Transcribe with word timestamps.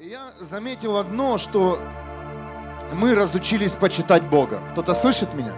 Я 0.00 0.32
заметил 0.38 0.96
одно, 0.96 1.38
что 1.38 1.80
мы 2.92 3.16
разучились 3.16 3.72
почитать 3.72 4.22
Бога. 4.22 4.62
Кто-то 4.70 4.94
слышит 4.94 5.34
меня? 5.34 5.54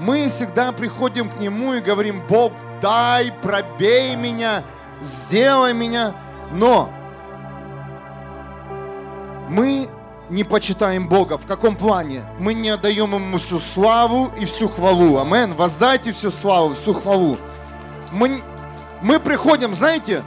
Мы 0.00 0.26
всегда 0.26 0.72
приходим 0.72 1.30
к 1.30 1.38
Нему 1.38 1.74
и 1.74 1.80
говорим, 1.80 2.20
Бог, 2.26 2.52
дай, 2.82 3.30
пробей 3.30 4.16
меня, 4.16 4.64
сделай 5.00 5.74
меня. 5.74 6.12
Но 6.50 6.90
мы 9.48 9.88
не 10.28 10.42
почитаем 10.42 11.08
Бога. 11.08 11.38
В 11.38 11.46
каком 11.46 11.76
плане? 11.76 12.24
Мы 12.40 12.54
не 12.54 12.70
отдаем 12.70 13.14
Ему 13.14 13.38
всю 13.38 13.60
славу 13.60 14.32
и 14.40 14.44
всю 14.44 14.68
хвалу. 14.68 15.18
Амен. 15.18 15.54
Воздайте 15.54 16.10
всю 16.10 16.32
славу, 16.32 16.74
всю 16.74 16.94
хвалу. 16.94 17.38
Мы, 18.10 18.42
мы 19.02 19.20
приходим, 19.20 19.72
знаете, 19.72 20.24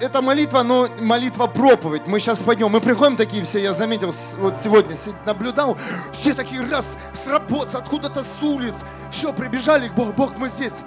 это 0.00 0.22
молитва, 0.22 0.62
но 0.62 0.88
молитва 0.98 1.46
проповедь. 1.46 2.06
Мы 2.06 2.18
сейчас 2.18 2.42
пойдем. 2.42 2.70
Мы 2.70 2.80
приходим 2.80 3.16
такие 3.16 3.44
все, 3.44 3.60
я 3.60 3.72
заметил, 3.72 4.12
вот 4.38 4.56
сегодня 4.56 4.96
наблюдал, 5.26 5.76
все 6.12 6.34
такие 6.34 6.62
раз 6.62 6.96
с 7.12 7.26
работы, 7.28 7.76
откуда-то 7.76 8.22
с 8.22 8.42
улиц. 8.42 8.74
Все, 9.10 9.32
прибежали 9.32 9.88
к 9.88 9.94
Богу. 9.94 10.12
Бог, 10.12 10.36
мы 10.36 10.48
здесь. 10.48 10.82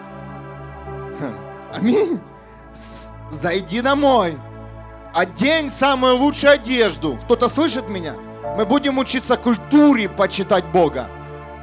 Аминь. 1.73 2.19
Зайди 3.31 3.81
домой. 3.81 4.37
Одень 5.13 5.69
самую 5.69 6.17
лучшую 6.17 6.53
одежду. 6.53 7.19
Кто-то 7.23 7.47
слышит 7.47 7.87
меня? 7.87 8.15
Мы 8.57 8.65
будем 8.65 8.97
учиться 8.97 9.37
культуре 9.37 10.09
почитать 10.09 10.65
Бога. 10.65 11.07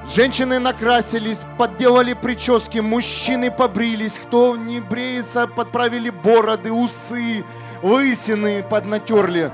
Женщины 0.09 0.59
накрасились, 0.59 1.45
подделали 1.59 2.14
прически, 2.14 2.78
мужчины 2.78 3.50
побрились, 3.50 4.18
кто 4.18 4.56
не 4.56 4.80
бреется, 4.80 5.46
подправили 5.46 6.10
бороды, 6.10 6.72
усы, 6.72 7.45
лысины 7.82 8.62
поднатерли. 8.62 9.52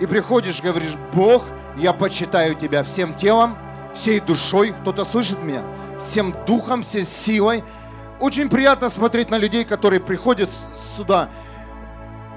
И 0.00 0.06
приходишь, 0.06 0.60
говоришь, 0.60 0.96
Бог, 1.12 1.44
я 1.76 1.92
почитаю 1.92 2.54
тебя 2.54 2.82
всем 2.82 3.14
телом, 3.14 3.56
всей 3.94 4.20
душой. 4.20 4.74
Кто-то 4.80 5.04
слышит 5.04 5.42
меня? 5.42 5.62
Всем 5.98 6.34
духом, 6.44 6.82
всей 6.82 7.04
силой. 7.04 7.62
Очень 8.20 8.48
приятно 8.48 8.90
смотреть 8.90 9.30
на 9.30 9.38
людей, 9.38 9.64
которые 9.64 10.00
приходят 10.00 10.50
сюда. 10.74 11.30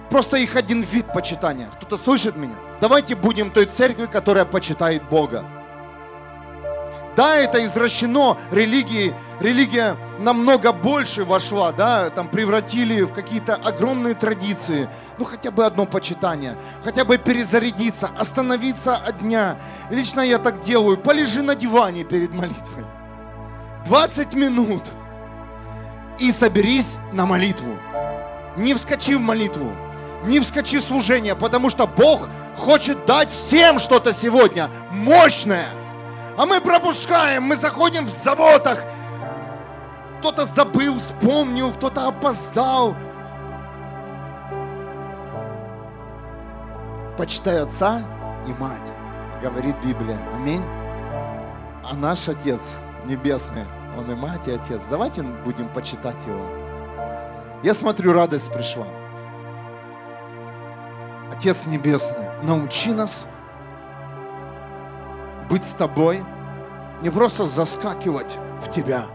Просто 0.10 0.38
их 0.38 0.56
один 0.56 0.82
вид 0.82 1.12
почитания. 1.12 1.70
Кто-то 1.74 1.98
слышит 1.98 2.38
меня? 2.38 2.56
Давайте 2.80 3.16
будем 3.16 3.50
той 3.50 3.66
церкви, 3.66 4.06
которая 4.06 4.46
почитает 4.46 5.04
Бога. 5.10 5.44
Да, 7.18 7.36
это 7.36 7.66
извращено 7.66 8.38
религии, 8.52 9.12
религия 9.40 9.98
намного 10.20 10.72
больше 10.72 11.26
вошла, 11.26 11.72
да, 11.72 12.12
там 12.12 12.28
превратили 12.28 13.02
в 13.02 13.12
какие-то 13.12 13.56
огромные 13.56 14.14
традиции. 14.14 14.88
Ну, 15.18 15.26
хотя 15.26 15.50
бы 15.50 15.66
одно 15.66 15.88
почитание, 15.88 16.56
хотя 16.84 17.06
бы 17.06 17.18
перезарядиться, 17.18 18.12
остановиться 18.20 18.96
от 18.96 19.18
дня. 19.18 19.60
Лично 19.90 20.22
я 20.22 20.38
так 20.38 20.62
делаю, 20.62 20.96
полежи 20.96 21.42
на 21.42 21.56
диване 21.56 22.04
перед 22.04 22.36
молитвой. 22.36 22.86
20 23.88 24.36
минут 24.36 24.84
и 26.20 26.32
соберись 26.32 27.00
на 27.14 27.26
молитву. 27.26 27.80
Не 28.58 28.76
вскочи 28.76 29.16
в 29.16 29.22
молитву, 29.22 29.76
не 30.24 30.40
вскочи 30.40 30.78
в 30.78 30.84
служение, 30.84 31.34
потому 31.34 31.72
что 31.72 31.88
Бог 31.88 32.30
хочет 32.56 33.08
дать 33.08 33.32
всем 33.32 33.80
что-то 33.80 34.14
сегодня 34.14 34.70
мощное– 34.92 35.66
а 36.38 36.46
мы 36.46 36.62
пропускаем, 36.62 37.44
мы 37.44 37.56
заходим 37.56 38.06
в 38.06 38.10
заботах. 38.10 38.84
Кто-то 40.20 40.46
забыл, 40.46 40.98
вспомнил, 40.98 41.74
кто-то 41.74 42.08
опоздал. 42.08 42.96
Почитай 47.18 47.60
отца 47.60 48.04
и 48.48 48.54
мать, 48.62 48.94
говорит 49.42 49.76
Библия. 49.84 50.20
Аминь. 50.36 50.64
А 51.84 51.96
наш 51.96 52.30
Отец 52.30 52.78
Небесный, 53.06 53.66
Он 53.98 54.12
и 54.12 54.16
мать, 54.16 54.48
и 54.48 54.52
Отец. 54.52 54.88
Давайте 54.88 55.24
будем 55.24 55.70
почитать 55.70 56.24
Его. 56.28 56.46
Я 57.64 57.74
смотрю, 57.74 58.14
радость 58.14 58.54
пришла. 58.54 58.86
Отец 61.32 61.66
Небесный, 61.66 62.28
научи 62.44 62.92
нас 62.92 63.26
быть 65.50 65.64
с 65.64 65.74
тобой, 65.74 66.24
не 67.02 67.10
просто 67.10 67.46
заскакивать 67.46 68.38
в 68.62 68.70
тебя, 68.70 69.06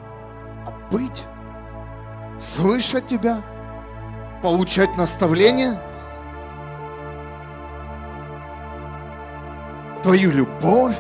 а 0.67 0.73
быть, 0.91 1.25
слышать 2.39 3.07
тебя, 3.07 3.43
получать 4.43 4.97
наставление, 4.97 5.81
твою 10.03 10.31
любовь, 10.31 10.97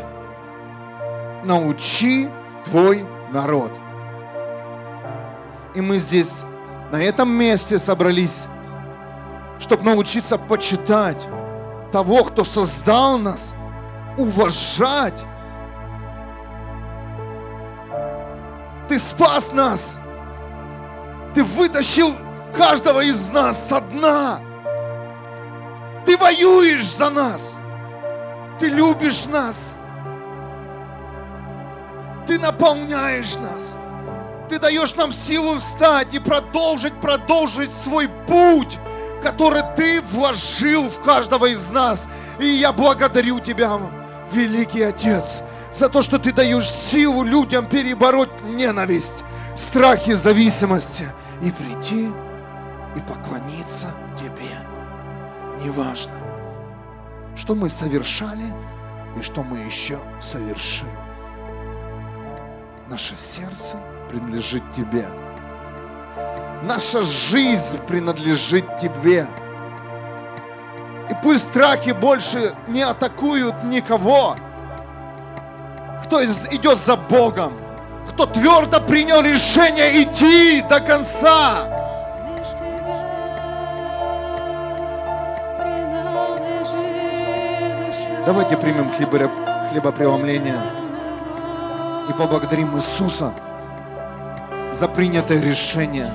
научи 1.44 2.28
твой 2.64 3.04
народ. 3.32 3.72
И 5.74 5.80
мы 5.80 5.98
здесь, 5.98 6.42
на 6.90 7.02
этом 7.02 7.30
месте 7.30 7.78
собрались, 7.78 8.46
чтобы 9.58 9.84
научиться 9.84 10.38
почитать 10.38 11.26
того, 11.90 12.24
кто 12.24 12.44
создал 12.44 13.18
нас– 13.18 13.54
уважать. 14.18 15.24
Ты 18.92 18.98
спас 18.98 19.52
нас. 19.52 19.96
Ты 21.32 21.42
вытащил 21.42 22.14
каждого 22.54 23.00
из 23.00 23.30
нас 23.30 23.70
со 23.70 23.80
дна. 23.80 24.38
Ты 26.04 26.18
воюешь 26.18 26.94
за 26.94 27.08
нас. 27.08 27.56
Ты 28.58 28.68
любишь 28.68 29.24
нас. 29.24 29.76
Ты 32.26 32.38
наполняешь 32.38 33.36
нас. 33.36 33.78
Ты 34.50 34.58
даешь 34.58 34.94
нам 34.94 35.10
силу 35.10 35.58
встать 35.58 36.12
и 36.12 36.18
продолжить, 36.18 37.00
продолжить 37.00 37.72
свой 37.82 38.10
путь, 38.26 38.78
который 39.22 39.62
Ты 39.74 40.02
вложил 40.02 40.90
в 40.90 41.00
каждого 41.02 41.46
из 41.46 41.70
нас. 41.70 42.06
И 42.38 42.46
я 42.46 42.74
благодарю 42.74 43.40
Тебя, 43.40 43.70
великий 44.30 44.82
Отец, 44.82 45.44
за 45.72 45.88
то, 45.88 46.02
что 46.02 46.18
Ты 46.18 46.32
даешь 46.32 46.70
силу 46.70 47.22
людям 47.22 47.66
перебороть 47.66 48.42
ненависть, 48.42 49.24
страх 49.56 50.06
и 50.06 50.12
зависимости 50.12 51.06
и 51.40 51.50
прийти 51.50 52.10
и 52.96 53.00
поклониться 53.00 53.94
Тебе. 54.16 55.64
Неважно, 55.64 56.12
что 57.36 57.54
мы 57.54 57.68
совершали 57.68 58.52
и 59.18 59.22
что 59.22 59.42
мы 59.42 59.58
еще 59.58 59.98
совершим. 60.20 60.88
Наше 62.90 63.16
сердце 63.16 63.76
принадлежит 64.10 64.62
Тебе. 64.72 65.08
Наша 66.62 67.02
жизнь 67.02 67.78
принадлежит 67.88 68.76
Тебе. 68.76 69.26
И 71.10 71.14
пусть 71.22 71.44
страхи 71.44 71.90
больше 71.90 72.54
не 72.68 72.82
атакуют 72.82 73.64
никого. 73.64 74.36
Кто 76.04 76.24
идет 76.24 76.78
за 76.78 76.96
Богом, 76.96 77.52
кто 78.08 78.26
твердо 78.26 78.80
принял 78.80 79.22
решение 79.22 80.02
идти 80.02 80.62
до 80.62 80.80
конца. 80.80 81.68
Давайте 88.24 88.56
примем 88.56 88.90
хлебопреломление 89.70 90.60
и 92.08 92.12
поблагодарим 92.12 92.76
Иисуса 92.76 93.32
за 94.72 94.88
принятое 94.88 95.40
решение 95.40 96.10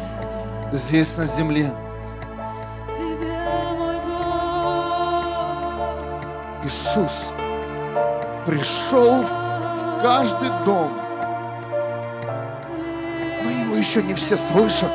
здесь 0.72 1.18
на 1.18 1.25
земле. 1.25 1.72
Иисус 6.63 7.30
пришел 8.45 9.25
каждый 10.02 10.50
дом, 10.66 10.92
но 13.44 13.50
его 13.50 13.76
еще 13.76 14.04
не 14.04 14.14
все 14.14 14.38
слышат. 14.38 14.92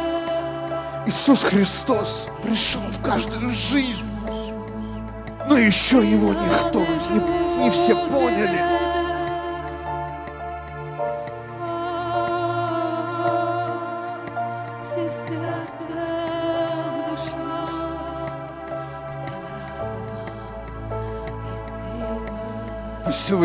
Иисус 1.07 1.43
Христос 1.43 2.27
пришел 2.43 2.81
в 2.81 3.03
каждую 3.03 3.51
жизнь, 3.51 4.13
но 5.49 5.57
еще 5.59 5.97
его 5.99 6.33
никто, 6.33 6.81
не, 7.11 7.65
не 7.65 7.71
все 7.71 7.95
поняли. 7.95 8.82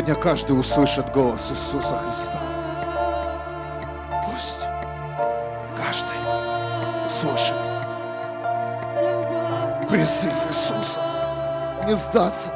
Сегодня 0.08 0.24
каждый 0.24 0.58
услышит 0.58 1.12
голос 1.12 1.52
Иисуса 1.52 1.98
Христа. 1.98 2.40
Пусть 4.26 4.66
каждый 5.76 6.18
услышит 7.06 7.56
призыв 9.90 10.34
Иисуса. 10.50 11.02
не 11.86 11.94
сдаться, 11.94 12.52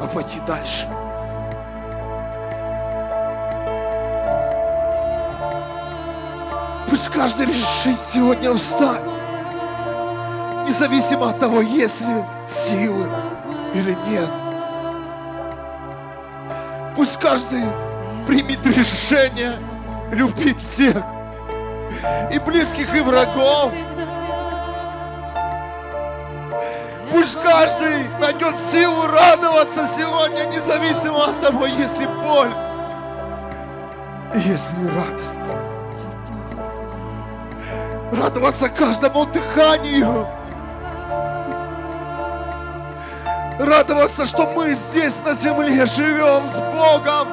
а 0.00 0.08
пойти 0.14 0.40
дальше. 0.46 0.88
Пусть 6.88 7.08
каждый 7.08 7.46
решит 7.46 7.98
сегодня 8.10 8.54
встать, 8.54 9.02
независимо 10.66 11.28
от 11.28 11.38
того, 11.38 11.60
есть 11.60 12.00
ли 12.00 12.24
силы 12.46 13.10
или 13.74 13.94
нет. 14.08 14.45
Пусть 17.06 17.20
каждый 17.20 17.62
примет 18.26 18.66
решение 18.66 19.52
любить 20.10 20.58
всех, 20.58 21.04
и 22.32 22.38
близких, 22.40 22.92
и 22.96 23.00
врагов. 23.00 23.72
Пусть 27.12 27.40
каждый 27.40 28.08
найдет 28.18 28.56
силу 28.72 29.06
радоваться 29.06 29.86
сегодня, 29.86 30.46
независимо 30.46 31.26
от 31.26 31.40
того, 31.40 31.66
есть 31.66 32.00
ли 32.00 32.06
боль, 32.06 32.50
есть 34.34 34.72
ли 34.76 34.88
радость. 34.88 35.52
Радоваться 38.10 38.68
каждому 38.68 39.26
дыханию. 39.26 40.26
Радоваться, 43.76 44.24
что 44.24 44.46
мы 44.46 44.72
здесь 44.72 45.22
на 45.22 45.34
земле 45.34 45.84
живем 45.84 46.48
с 46.48 46.58
Богом. 46.72 47.28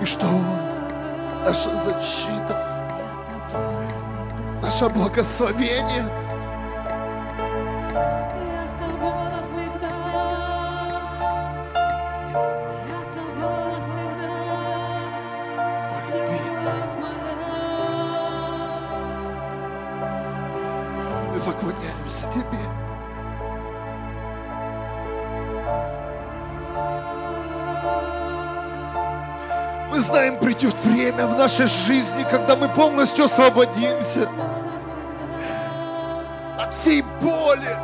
И 0.00 0.04
что 0.06 0.26
Он 0.26 1.44
наша 1.44 1.76
защита, 1.76 2.64
наше 4.62 4.88
благословение. 4.90 6.08
Мы 29.94 30.00
знаем, 30.00 30.40
придет 30.40 30.74
время 30.82 31.24
в 31.24 31.36
нашей 31.36 31.68
жизни, 31.68 32.26
когда 32.28 32.56
мы 32.56 32.68
полностью 32.68 33.26
освободимся 33.26 34.28
от 36.58 36.74
всей 36.74 37.02
боли, 37.22 37.76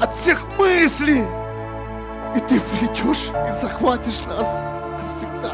от 0.00 0.12
всех 0.12 0.44
мыслей. 0.58 1.24
И 2.34 2.40
ты 2.40 2.60
придешь 2.60 3.28
и 3.48 3.52
захватишь 3.52 4.24
нас 4.24 4.60
навсегда. 5.04 5.52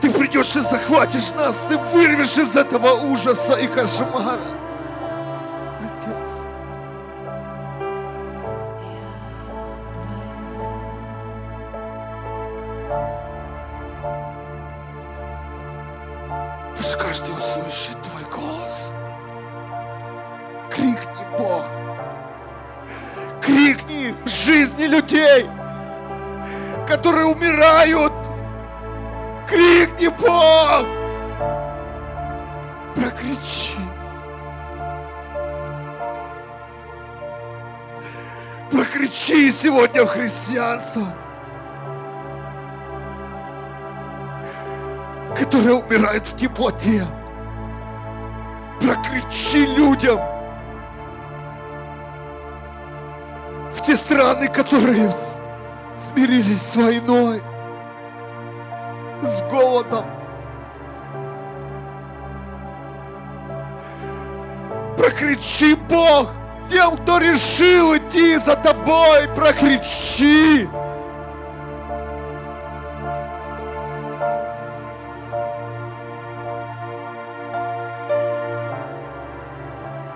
Ты 0.00 0.10
придешь 0.10 0.56
и 0.56 0.60
захватишь 0.60 1.32
нас, 1.36 1.68
ты 1.68 1.78
вырвешь 1.78 2.38
из 2.38 2.56
этого 2.56 2.94
ужаса 2.94 3.54
и 3.54 3.68
кошмара. 3.68 4.57
Сегодня 39.78 40.04
в 40.04 40.08
христианство, 40.08 41.04
которое 45.36 45.74
умирает 45.74 46.26
в 46.26 46.34
теплоте. 46.34 47.04
Прокричи 48.80 49.66
людям 49.66 50.18
в 53.70 53.80
те 53.86 53.96
страны, 53.96 54.48
которые 54.48 55.12
смирились 55.96 56.60
с 56.60 56.74
войной 56.74 57.40
с 59.22 59.42
голодом. 59.42 60.06
Прокричи, 64.96 65.76
Бог, 65.88 66.32
тем, 66.68 66.96
кто 66.96 67.18
решил 67.18 67.96
идти 67.96 68.36
за 68.36 68.56
тобой, 68.56 69.28
прокричи. 69.34 70.68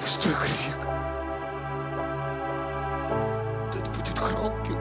Пусть 0.00 0.20
твой 0.20 0.34
крик 0.34 0.86
этот 3.68 3.88
будет 3.96 4.18
громким. 4.18 4.78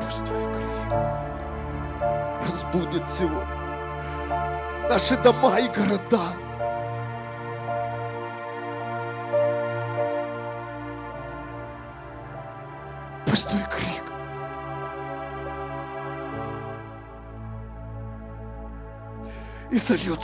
Пусть 0.00 0.24
твой 0.24 0.44
крик 0.54 0.92
разбудит 2.50 3.06
сегодня 3.08 3.56
наши 4.88 5.16
дома 5.16 5.58
и 5.58 5.68
города. 5.68 6.35
И 19.70 19.78
зальет 19.78 20.20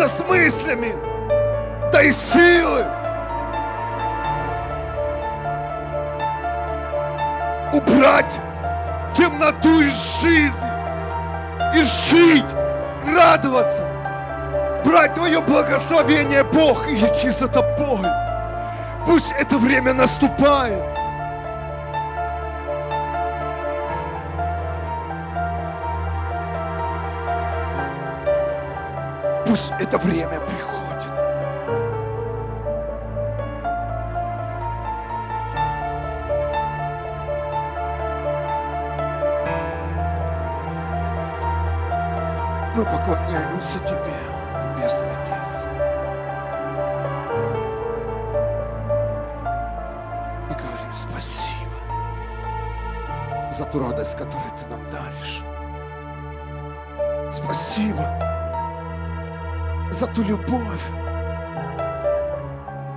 справиться 0.00 0.08
с 0.08 0.20
мыслями. 0.26 0.94
Дай 1.92 2.12
силы 2.12 2.86
убрать 7.72 8.38
темноту 9.12 9.80
из 9.80 10.22
жизни 10.22 10.70
и 11.74 11.82
жить, 11.82 12.44
радоваться, 13.14 13.82
брать 14.84 15.14
Твое 15.14 15.40
благословение, 15.40 16.44
Бог, 16.44 16.88
и 16.88 16.94
идти 16.94 17.30
за 17.30 17.48
Тобой. 17.48 18.06
Пусть 19.06 19.32
это 19.32 19.58
время 19.58 19.92
наступает. 19.92 20.99
это 29.90 29.98
время 30.06 30.38
приходит. 30.42 31.10
Мы 42.76 42.84
поклоняемся 42.84 43.80
Тебе, 43.80 44.14
Небесный 44.76 45.10
Отец. 45.16 45.66
И 50.48 50.52
говорим 50.52 50.92
спасибо 50.92 51.58
за 53.50 53.64
ту 53.64 53.80
радость, 53.80 54.16
которую 54.16 54.52
Ты 54.56 54.66
нам 54.68 54.88
даришь. 54.88 55.42
Спасибо 57.28 58.29
за 60.00 60.06
ту 60.06 60.22
любовь, 60.22 60.86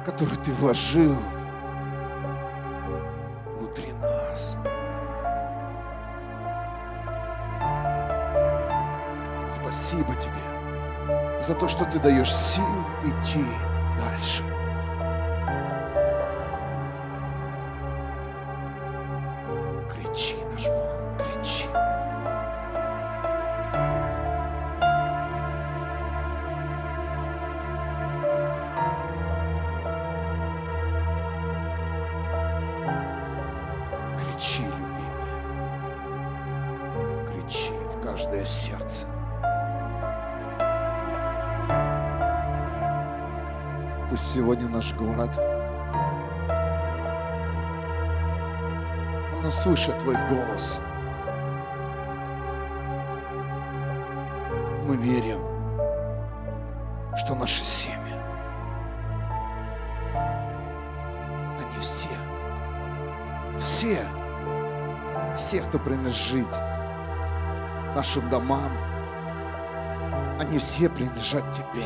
которую 0.05 0.37
Ты 0.37 0.53
вложил 0.53 1.17
внутри 3.57 3.91
нас. 4.01 4.55
Спасибо 9.51 10.15
Тебе 10.15 11.41
за 11.41 11.53
то, 11.55 11.67
что 11.67 11.83
Ты 11.83 11.99
даешь 11.99 12.33
силу 12.33 12.85
идти 13.03 13.43
сегодня 44.33 44.67
наш 44.67 44.91
город, 44.95 45.29
он 49.37 49.45
услышит 49.45 49.95
Твой 49.99 50.15
голос. 50.27 50.79
Мы 54.87 54.97
верим, 54.97 55.37
что 57.15 57.35
наши 57.35 57.61
семьи, 57.61 58.15
они 61.59 61.79
все, 61.79 62.09
все, 63.59 64.07
все, 65.37 65.61
кто 65.61 65.77
принадлежит 65.77 66.51
нашим 67.95 68.27
домам, 68.31 68.71
они 70.39 70.57
все 70.57 70.89
принадлежат 70.89 71.43
Тебе. 71.51 71.85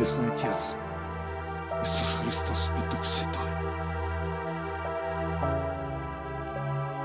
Небесный 0.00 0.32
Отец, 0.32 0.74
Иисус 1.82 2.16
Христос 2.22 2.70
и 2.78 2.90
Дух 2.90 3.04
Святой. 3.04 3.50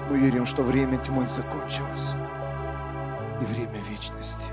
Мы 0.10 0.18
верим, 0.18 0.46
что 0.46 0.64
время 0.64 0.98
тьмы 1.00 1.28
закончилось, 1.28 2.14
и 3.42 3.46
время 3.48 3.80
вечности 3.90 4.50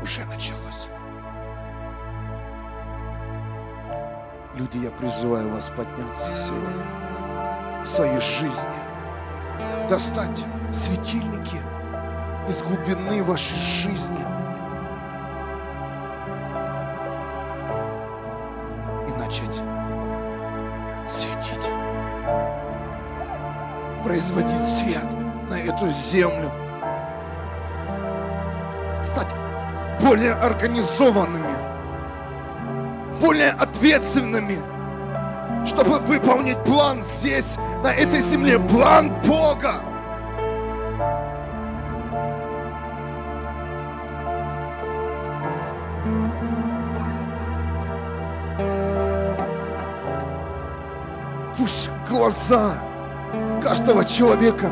уже 0.00 0.24
началось. 0.26 0.86
Люди, 4.54 4.76
я 4.84 4.92
призываю 4.92 5.54
вас 5.54 5.70
подняться 5.70 6.32
сегодня 6.36 7.82
в 7.82 7.86
своей 7.88 8.20
жизни, 8.20 9.88
достать 9.90 10.44
светильники 10.72 11.60
из 12.48 12.62
глубины 12.62 13.24
вашей 13.24 13.58
жизни 13.58 14.33
производить 24.14 24.68
свет 24.68 25.12
на 25.50 25.54
эту 25.54 25.88
землю, 25.88 26.52
стать 29.02 29.34
более 30.00 30.34
организованными, 30.34 31.56
более 33.20 33.50
ответственными, 33.50 34.58
чтобы 35.66 35.98
выполнить 35.98 36.62
план 36.62 37.02
здесь, 37.02 37.56
на 37.82 37.88
этой 37.88 38.20
земле, 38.20 38.60
план 38.60 39.12
Бога. 39.26 39.80
Пусть 51.58 51.90
глаза 52.08 52.93
каждого 53.64 54.04
человека 54.04 54.70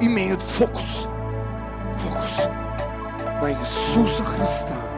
имеют 0.00 0.40
фокус. 0.40 1.06
Фокус 1.98 2.48
на 3.42 3.52
Иисуса 3.52 4.24
Христа. 4.24 4.89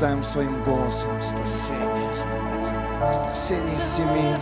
Высвобождаем 0.00 0.22
своим 0.22 0.62
голосом 0.64 1.20
спасение. 1.20 2.10
Спасение 3.06 3.80
семей, 3.80 4.36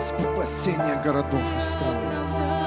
спасение 0.00 1.00
городов 1.02 1.40
и 1.56 1.60
стран. 1.60 2.61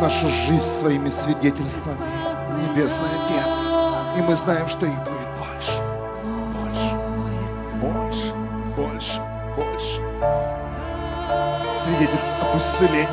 Нашу 0.00 0.28
жизнь 0.28 0.62
своими 0.62 1.08
свидетельствами, 1.08 1.98
Небесный 2.58 3.08
Отец. 3.24 3.66
И 4.16 4.22
мы 4.22 4.34
знаем, 4.34 4.68
что 4.68 4.86
их 4.86 4.98
будет 5.04 5.28
больше, 5.38 5.72
больше, 6.52 6.96
больше, 7.80 8.32
больше, 8.76 9.20
больше. 9.56 10.00
Свидетельств 11.74 12.36
об 12.40 12.56
исцелении, 12.56 13.08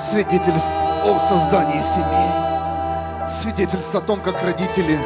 свидетельств 0.00 0.74
о 0.74 1.18
создании 1.28 1.82
семей, 1.82 3.26
свидетельств 3.26 3.94
о 3.94 4.00
том, 4.00 4.20
как 4.20 4.42
родители 4.42 5.00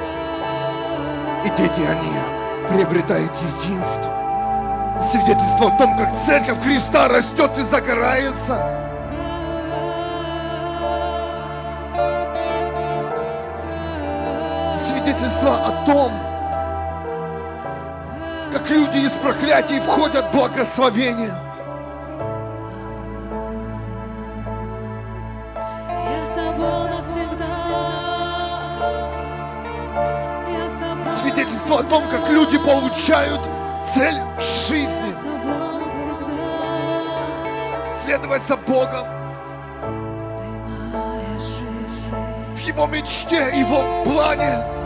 и 1.45 1.49
дети, 1.57 1.81
они 1.81 2.13
приобретают 2.69 3.33
единство. 3.63 4.11
Свидетельство 5.01 5.69
о 5.69 5.79
том, 5.79 5.97
как 5.97 6.15
церковь 6.15 6.63
Христа 6.63 7.09
растет 7.09 7.51
и 7.57 7.63
загорается. 7.63 8.90
свидетельство 15.11 15.67
о 15.67 15.85
том, 15.87 16.13
как 18.53 18.71
люди 18.71 18.99
из 18.99 19.13
проклятий 19.13 19.81
входят 19.81 20.27
в 20.27 20.33
благословение. 20.33 21.33
Свидетельство 31.05 31.81
о 31.81 31.83
том, 31.85 32.05
как 32.09 32.31
люди 32.31 32.59
получают 32.59 33.49
цель 33.83 34.21
жизни. 34.39 35.13
Следовать 38.05 38.43
за 38.45 38.57
Богом. 38.57 39.07
В 42.55 42.59
Его 42.59 42.87
мечте, 42.87 43.51
Его 43.59 44.05
плане. 44.05 44.80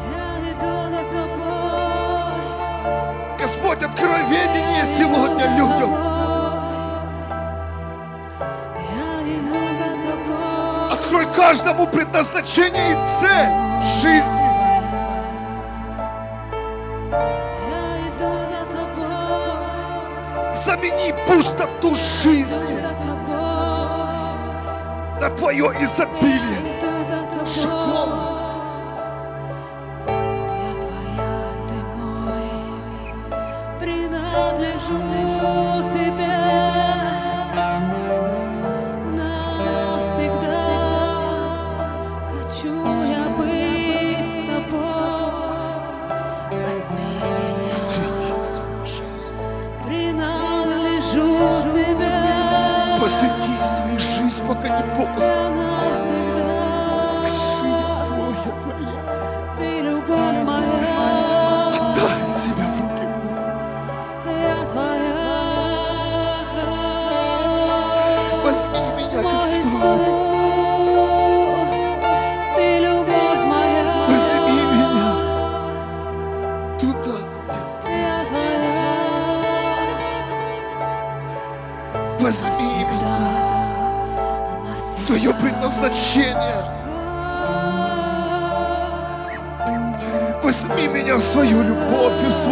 откровение 3.94 4.84
сегодня 4.86 5.46
людям. 5.56 5.94
Открой 10.90 11.26
каждому 11.32 11.86
предназначение 11.86 12.92
и 12.92 12.96
цель 13.20 13.52
жизни. 14.02 14.44
Замени 20.52 21.14
пустоту 21.26 21.94
жизни 21.94 22.78
на 25.20 25.30
твое 25.30 25.66
изобилие. 25.80 26.73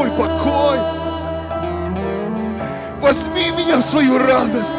свой 0.02 0.10
покой. 0.10 0.78
Возьми 3.00 3.50
меня 3.50 3.78
в 3.78 3.82
свою 3.82 4.18
радость. 4.18 4.78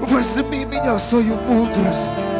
Возьми 0.00 0.64
меня 0.64 0.94
в 0.94 1.00
свою 1.00 1.36
мудрость. 1.36 2.31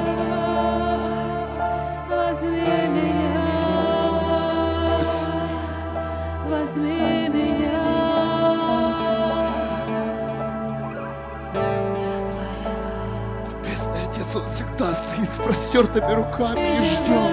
с 15.32 15.40
простертыми 15.40 16.12
руками 16.12 16.78
и 16.78 16.82
ждем. 16.82 17.31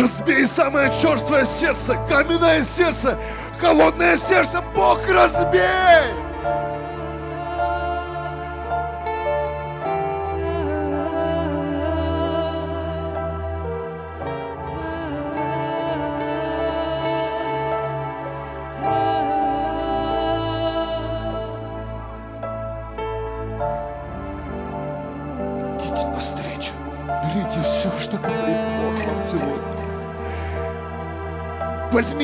Разбей 0.00 0.46
самое 0.46 0.92
черствое 0.92 1.44
сердце, 1.44 1.96
каменное 2.08 2.62
сердце, 2.62 3.18
холодное 3.58 4.16
сердце, 4.16 4.62
Бог, 4.76 5.00
разбей! 5.08 6.27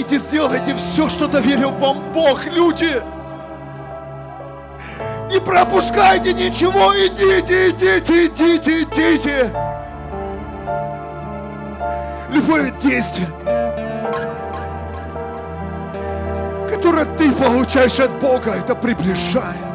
Выйдите, 0.05 0.19
сделайте 0.19 0.75
все, 0.75 1.09
что 1.09 1.27
доверил 1.27 1.71
вам 1.71 2.13
Бог, 2.13 2.45
люди. 2.47 3.03
Не 5.31 5.41
пропускайте 5.41 6.35
ничего, 6.35 6.93
идите, 6.95 7.71
идите, 7.71 8.27
идите, 8.27 8.83
идите. 8.83 9.55
Любое 12.31 12.71
действие, 12.83 13.29
которое 16.69 17.07
ты 17.17 17.33
получаешь 17.33 17.99
от 18.01 18.11
Бога, 18.21 18.51
это 18.51 18.75
приближает. 18.75 19.74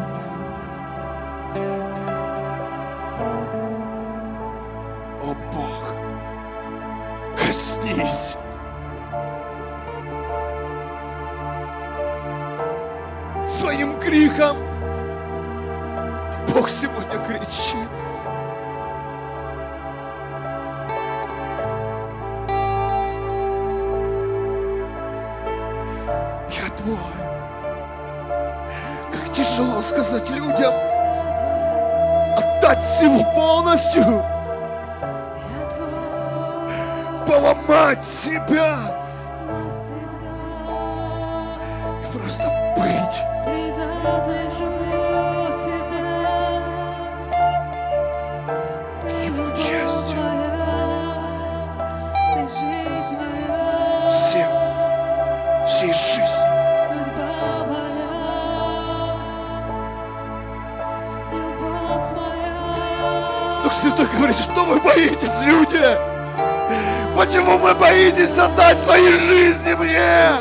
Боитесь 68.19 68.37
отдать 68.37 68.81
свои 68.81 69.11
жизни 69.11 69.73
мне? 69.73 70.31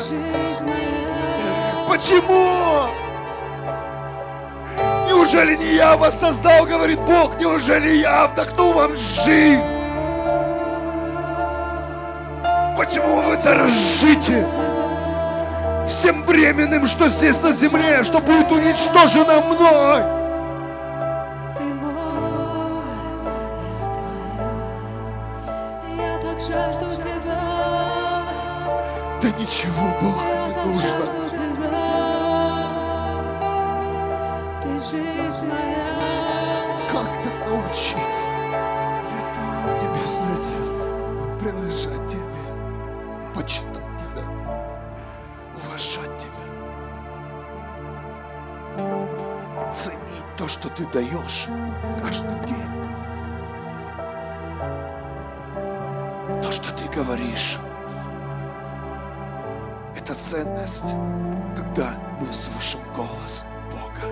Почему? 1.87 2.87
Неужели 5.07 5.55
не 5.55 5.75
я 5.75 5.97
вас 5.97 6.19
создал, 6.19 6.65
говорит 6.65 6.99
Бог? 6.99 7.39
Неужели 7.39 7.97
я 7.97 8.27
вдохну 8.27 8.71
вам 8.73 8.95
жизнь? 8.95 9.75
Почему 12.77 13.21
вы 13.21 13.37
дорожите 13.37 14.47
всем 15.87 16.23
временным, 16.23 16.87
что 16.87 17.09
здесь 17.09 17.41
на 17.41 17.51
земле, 17.51 18.03
что 18.03 18.19
будет 18.19 18.51
уничтожено 18.51 19.41
мной? 19.41 20.18
Ничего, 29.49 29.87
Бог, 29.99 30.23
не 30.23 30.63
нужно. 30.63 31.05
Как 36.91 37.09
научиться? 37.47 38.29
Небесный 39.81 40.33
Отец, 40.35 40.89
принадлежать 41.39 42.05
Тебе, 42.07 42.43
почитать 43.33 43.91
Тебя, 43.97 44.25
уважать 45.55 46.15
Тебя, 46.19 46.47
ценить 49.71 50.29
то, 50.37 50.47
что 50.47 50.69
Ты 50.69 50.85
даешь 50.87 51.47
каждый 52.03 52.39
день, 52.45 52.73
то, 56.41 56.51
что 56.51 56.71
Ты 56.73 56.87
говоришь. 56.95 57.58
Ценность, 60.29 60.93
когда 61.55 61.97
мы 62.19 62.31
слышим 62.31 62.79
голос 62.95 63.47
Бога. 63.71 64.05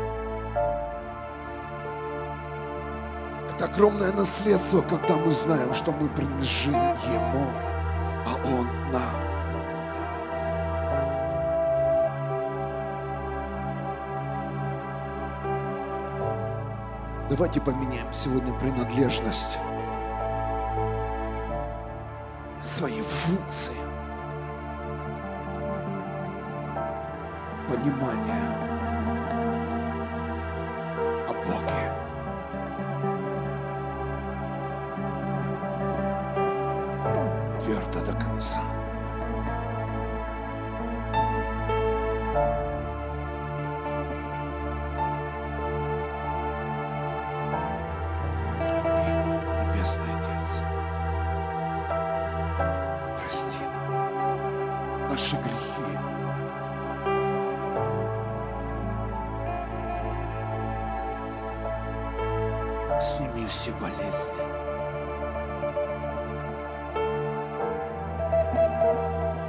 Это 3.52 3.66
огромное 3.66 4.12
наследство, 4.12 4.82
когда 4.82 5.16
мы 5.18 5.32
знаем, 5.32 5.76
что 5.76 5.92
мы 5.92 6.10
принадлежим 6.10 6.74
Ему, 6.74 7.52
а 8.26 8.36
Он 8.46 8.68
нам. 8.92 9.28
Давайте 17.30 17.62
поменяем 17.62 18.12
сегодня 18.12 18.58
принадлежность 18.58 19.60
свои 22.64 23.04
функции, 23.04 23.78
понимание 27.84 28.67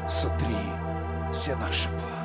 Сотри 0.09 0.57
все 1.33 1.55
наши 1.55 1.89
планы, 1.91 2.18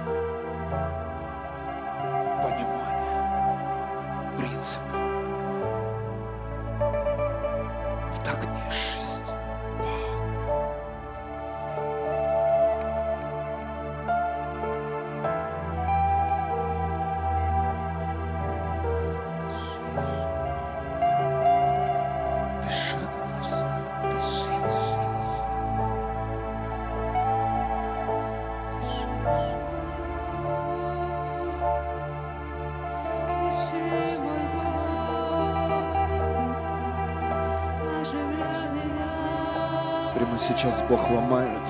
ломает 41.13 41.61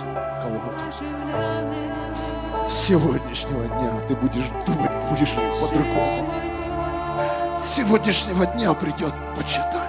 кого-то. 0.41 0.69
С 2.69 2.73
сегодняшнего 2.73 3.65
дня 3.67 3.91
ты 4.07 4.15
будешь 4.15 4.47
думать, 4.65 4.91
будешь 5.09 5.33
по-другому. 5.59 6.33
С 7.59 7.63
сегодняшнего 7.75 8.45
дня 8.45 8.73
придет 8.73 9.13
почитание. 9.35 9.83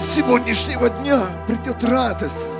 С 0.00 0.14
сегодняшнего 0.14 0.90
дня 0.90 1.20
придет 1.46 1.82
радость. 1.84 2.58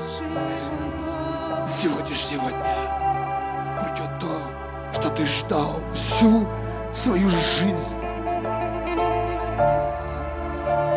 С 1.67 1.73
сегодняшнего 1.73 2.51
дня 2.51 3.79
придет 3.81 4.19
то, 4.21 4.93
что 4.93 5.11
ты 5.11 5.27
ждал 5.27 5.81
всю 5.95 6.47
свою 6.93 7.29
жизнь. 7.29 7.99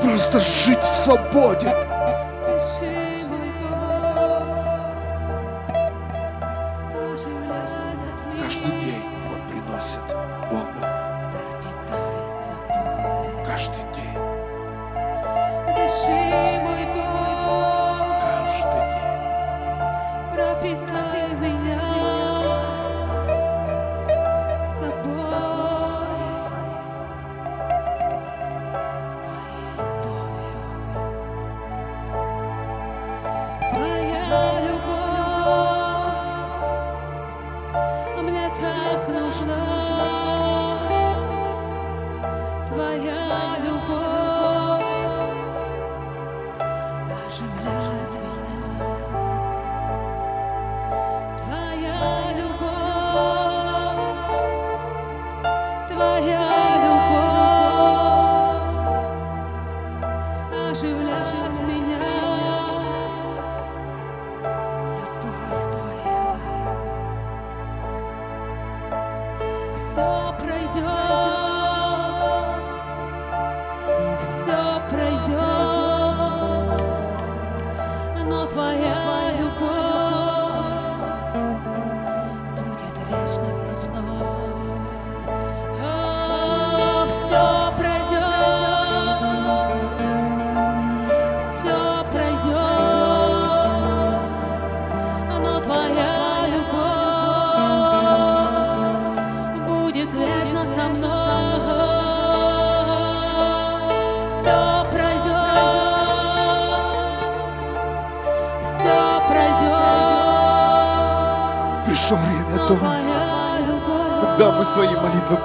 Просто 0.01 0.39
жить 0.39 0.81
в 0.81 1.03
свободе. 1.03 1.84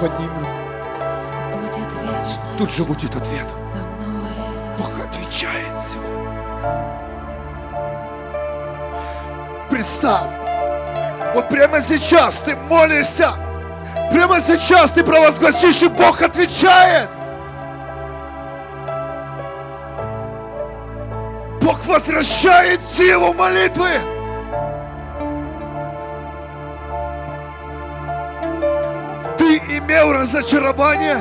Поднимем. 0.00 0.46
Тут 2.58 2.72
же 2.72 2.84
будет 2.84 3.14
ответ. 3.14 3.46
Бог 4.78 4.90
отвечает 5.02 5.80
сегодня. 5.82 6.10
Представь, 9.70 10.30
вот 11.34 11.48
прямо 11.48 11.80
сейчас 11.80 12.40
ты 12.40 12.56
молишься, 12.56 13.32
прямо 14.10 14.40
сейчас 14.40 14.92
ты 14.92 15.04
провозгласишь, 15.04 15.82
и 15.82 15.88
Бог 15.88 16.20
отвечает. 16.22 17.10
Бог 21.60 21.84
возвращает 21.86 22.80
силу 22.82 23.32
молитвы. 23.34 24.19
Разочарование. 30.20 31.16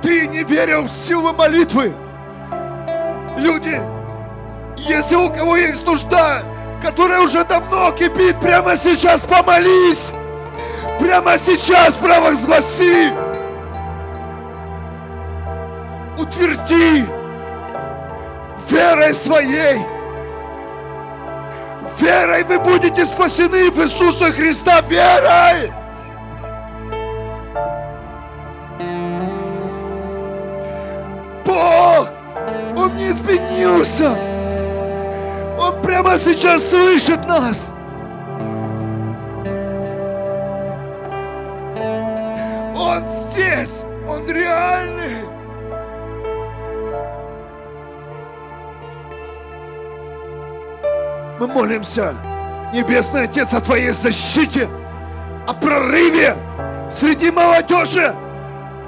Ты 0.00 0.26
не 0.26 0.42
верил 0.42 0.84
в 0.84 0.90
силу 0.90 1.32
молитвы. 1.34 1.94
Люди, 3.36 3.78
если 4.76 5.16
у 5.16 5.30
кого 5.30 5.56
есть 5.56 5.84
нужда, 5.84 6.42
которая 6.82 7.20
уже 7.20 7.44
давно 7.44 7.90
кипит, 7.92 8.40
прямо 8.40 8.76
сейчас 8.76 9.20
помолись. 9.22 10.12
Прямо 10.98 11.36
сейчас 11.36 11.94
провозгласи. 11.94 13.10
Утверди 16.18 17.04
верой 18.70 19.12
своей. 19.14 19.93
Верой 22.04 22.44
вы 22.44 22.58
будете 22.58 23.06
спасены 23.06 23.70
в 23.70 23.80
Иисуса 23.80 24.30
Христа. 24.30 24.82
Верой! 24.82 25.72
Бог, 31.46 32.08
Он 32.76 32.94
не 32.94 33.08
изменился. 33.08 34.10
Он 35.58 35.80
прямо 35.80 36.18
сейчас 36.18 36.68
слышит 36.68 37.26
нас. 37.26 37.72
Он 42.76 43.08
здесь, 43.08 43.86
Он 44.06 44.28
реальный. 44.28 45.03
Мы 51.44 51.52
молимся, 51.52 52.14
Небесный 52.72 53.24
Отец, 53.24 53.52
о 53.52 53.60
Твоей 53.60 53.90
защите, 53.90 54.66
о 55.46 55.52
прорыве 55.52 56.34
среди 56.90 57.30
молодежи, 57.30 58.14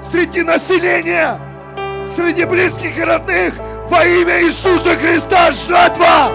среди 0.01 0.41
населения, 0.41 1.37
среди 2.03 2.45
близких 2.45 2.97
и 2.97 3.03
родных 3.03 3.53
во 3.91 4.03
имя 4.03 4.41
Иисуса 4.41 4.95
Христа 4.95 5.51
жатва. 5.51 6.31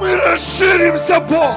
Мы 0.00 0.16
расширимся, 0.16 1.20
Бог. 1.20 1.54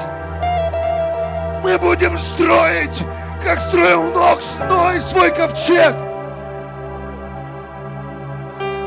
Мы 1.64 1.78
будем 1.78 2.16
строить, 2.16 3.02
как 3.42 3.58
строил 3.58 4.12
Ног 4.12 4.38
Ной 4.68 5.00
свой 5.00 5.32
ковчег. 5.32 5.96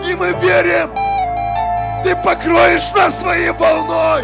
И 0.10 0.16
мы 0.16 0.32
верим, 0.42 1.03
Ты 2.04 2.18
покроешь 2.18 2.92
нас 2.92 3.22
своей 3.22 3.52
волной. 3.52 4.24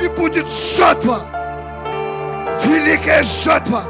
И 0.00 0.06
будет 0.06 0.46
жатва, 0.48 1.18
великая 2.64 3.24
жатва. 3.24 3.82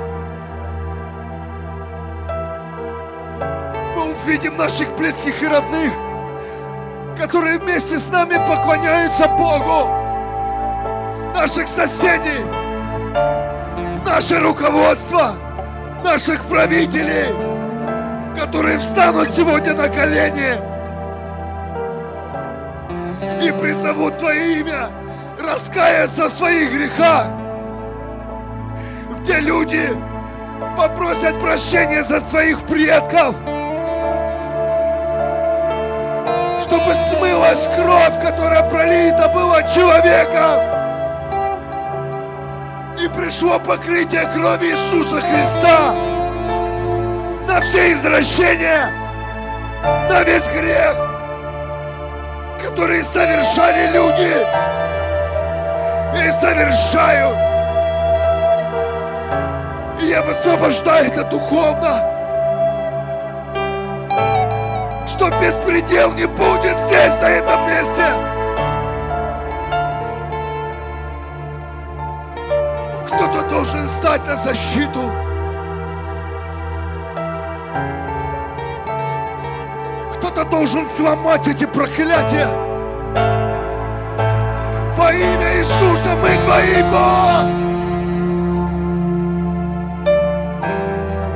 Мы 3.94 4.14
увидим 4.14 4.56
наших 4.56 4.96
близких 4.96 5.42
и 5.42 5.46
родных, 5.46 5.92
которые 7.18 7.58
вместе 7.58 7.98
с 7.98 8.08
нами 8.08 8.36
поклоняются 8.48 9.28
Богу, 9.28 9.90
наших 11.34 11.68
соседей, 11.68 12.46
наше 14.06 14.40
руководство, 14.40 15.32
наших 16.02 16.46
правителей, 16.46 17.28
которые 18.40 18.78
встанут 18.78 19.28
сегодня 19.28 19.74
на 19.74 19.90
колени 19.90 20.67
и 23.40 23.52
призовут 23.52 24.18
Твое 24.18 24.60
имя, 24.60 24.88
раскаяться 25.38 26.28
в 26.28 26.32
своих 26.32 26.72
грехах, 26.72 27.26
где 29.20 29.40
люди 29.40 29.88
попросят 30.76 31.38
прощения 31.40 32.02
за 32.02 32.20
своих 32.20 32.60
предков, 32.66 33.34
чтобы 36.60 36.94
смылась 36.94 37.68
кровь, 37.76 38.20
которая 38.22 38.68
пролита 38.68 39.28
была 39.28 39.62
человеком, 39.62 40.78
и 42.98 43.08
пришло 43.16 43.60
покрытие 43.60 44.26
крови 44.34 44.70
Иисуса 44.70 45.20
Христа 45.20 45.94
на 47.46 47.60
все 47.60 47.92
извращения, 47.92 48.90
на 50.10 50.22
весь 50.24 50.48
грех, 50.48 51.07
которые 52.62 53.04
совершали 53.04 53.92
люди 53.92 54.32
и 56.26 56.32
совершают. 56.32 57.38
И 60.00 60.06
я 60.06 60.22
высвобождаю 60.22 61.10
это 61.10 61.24
духовно, 61.24 62.18
что 65.06 65.30
беспредел 65.40 66.12
не 66.12 66.26
будет 66.26 66.78
здесь, 66.78 67.16
на 67.18 67.28
этом 67.28 67.66
месте. 67.66 68.04
Кто-то 73.06 73.48
должен 73.48 73.88
стать 73.88 74.26
на 74.26 74.36
защиту. 74.36 75.27
Должен 80.58 80.84
сломать 80.86 81.46
эти 81.46 81.64
проклятия. 81.66 82.48
Во 84.96 85.12
имя 85.12 85.56
Иисуса 85.60 86.16
мы 86.16 86.30
Твои, 86.42 86.82
Бог! 86.90 87.46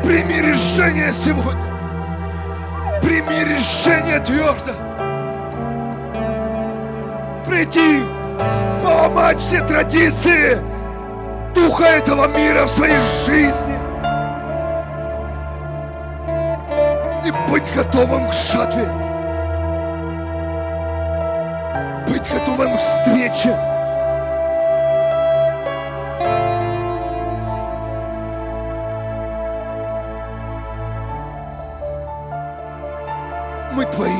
Прими 0.02 0.42
решение 0.42 1.12
сегодня. 1.12 1.62
Прими 3.00 3.44
решение 3.44 4.18
твердо. 4.18 4.72
Прийти, 7.46 8.00
поломать 8.82 9.38
все 9.38 9.61
традиции 9.64 10.58
духа 11.54 11.85
этого 11.85 12.26
мира 12.26 12.64
в 12.64 12.70
своей 12.70 12.98
жизни. 12.98 13.78
И 17.24 17.30
быть 17.48 17.72
готовым 17.72 18.28
к 18.28 18.35
жатве. 18.35 19.01
Встрече. 23.33 23.59
Мы 33.73 33.85
Твои, 33.87 34.11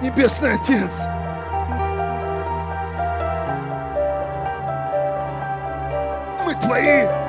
Небесный 0.00 0.54
Отец. 0.54 1.06
Мы 6.44 6.54
Твои. 6.54 7.21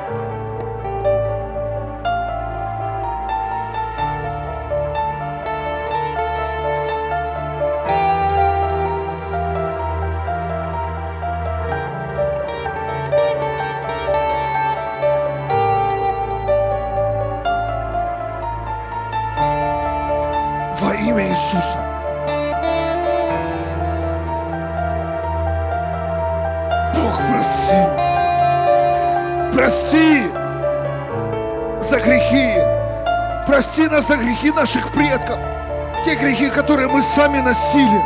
Сами 37.13 37.41
носили. 37.41 38.01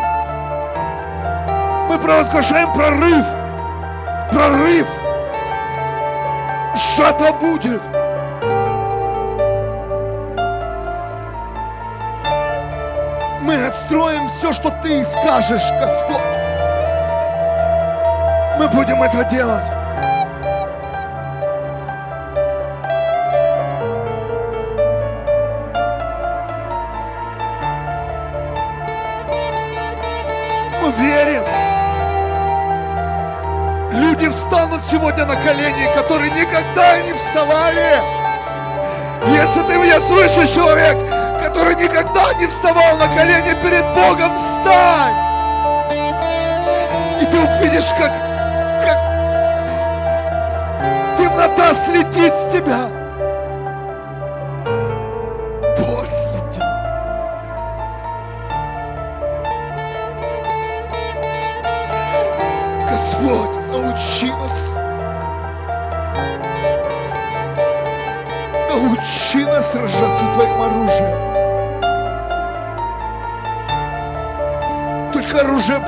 Мы 1.90 1.98
провозглашаем 1.98 2.74
прорыв. 2.74 3.26
Прорыв. 4.32 4.88
Что-то 6.76 7.32
будет. 7.36 7.82
Мы 13.42 13.66
отстроим 13.66 14.28
все, 14.28 14.52
что 14.52 14.72
Ты 14.84 15.06
скажешь, 15.06 15.72
Господь. 15.80 16.18
Мы 18.60 18.68
будем 18.68 19.02
это 19.02 19.24
делать. 19.24 19.77
Сегодня 34.90 35.26
на 35.26 35.36
колени, 35.36 35.94
которые 35.94 36.32
никогда 36.32 37.00
не 37.00 37.14
вставали. 37.14 38.02
Если 39.28 39.62
ты 39.64 39.78
меня 39.78 40.00
слышишь, 40.00 40.50
человек, 40.50 40.98
который 41.42 41.76
никогда 41.76 42.34
не 42.36 42.48
вставал 42.48 42.98
на 42.98 43.08
колени 43.08 43.54
перед 43.62 43.86
Богом, 43.94 44.36
встань! 44.38 45.16
И 47.22 47.26
ты 47.26 47.38
увидишь, 47.38 47.92
как, 48.00 48.14
как 48.82 48.98
темнота 51.18 51.74
слетит 51.74 52.34
с 52.34 52.52
тебя. 52.54 52.97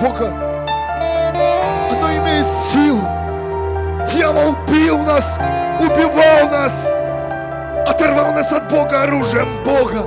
Бога, 0.02 0.28
оно 1.92 2.18
имеет 2.18 2.48
силу. 2.48 3.02
Дьявол 4.10 4.56
бил 4.70 5.00
нас, 5.00 5.38
убивал 5.78 6.50
нас, 6.50 6.94
оторвал 7.86 8.32
нас 8.32 8.50
от 8.54 8.72
Бога 8.72 9.04
оружием 9.04 9.62
Бога. 9.66 10.06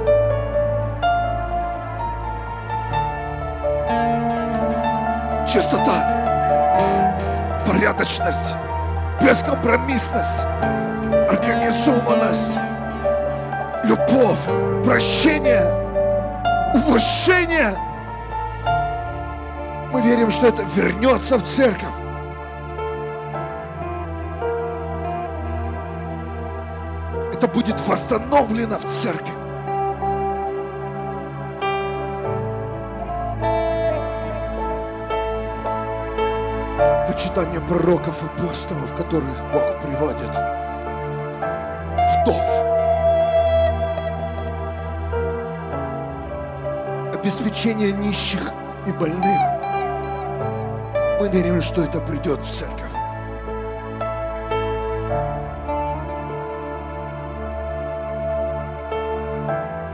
Чистота, 5.46 6.08
порядочность, 7.66 8.54
бескомпромиссность, 9.20 10.44
организованность, 11.28 12.58
любовь, 13.84 14.40
прощение, 14.86 15.70
уважение. 16.74 17.76
Верим, 20.12 20.30
что 20.30 20.48
это 20.48 20.62
вернется 20.76 21.38
в 21.38 21.42
церковь. 21.42 21.88
Это 27.32 27.48
будет 27.48 27.80
восстановлено 27.88 28.78
в 28.78 28.84
церкви. 28.84 29.32
Почитание 37.10 37.62
пророков, 37.62 38.22
апостолов, 38.22 38.94
которых 38.94 39.42
Бог 39.50 39.80
приводит. 39.80 40.28
Вдов. 42.20 42.48
Обеспечение 47.18 47.92
нищих 47.92 48.52
и 48.86 48.92
больных. 48.92 49.61
Мы 51.22 51.28
верим, 51.28 51.62
что 51.62 51.82
это 51.82 52.00
придет 52.00 52.42
в 52.42 52.50
церковь. 52.50 52.90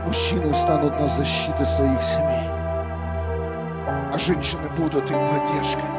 Мужчины 0.07 0.51
встанут 0.51 0.99
на 0.99 1.05
защиту 1.05 1.63
своих 1.65 2.01
семей, 2.01 2.49
а 4.11 4.15
женщины 4.17 4.71
будут 4.71 5.11
им 5.11 5.19
поддержкой. 5.27 5.98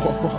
我 0.00 0.37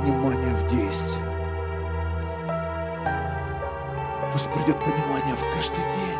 понимание 0.00 0.54
в 0.54 0.66
действии. 0.68 1.22
Пусть 4.32 4.50
придет 4.52 4.78
понимание 4.78 5.34
в 5.34 5.40
каждый 5.54 5.76
день. 5.76 6.16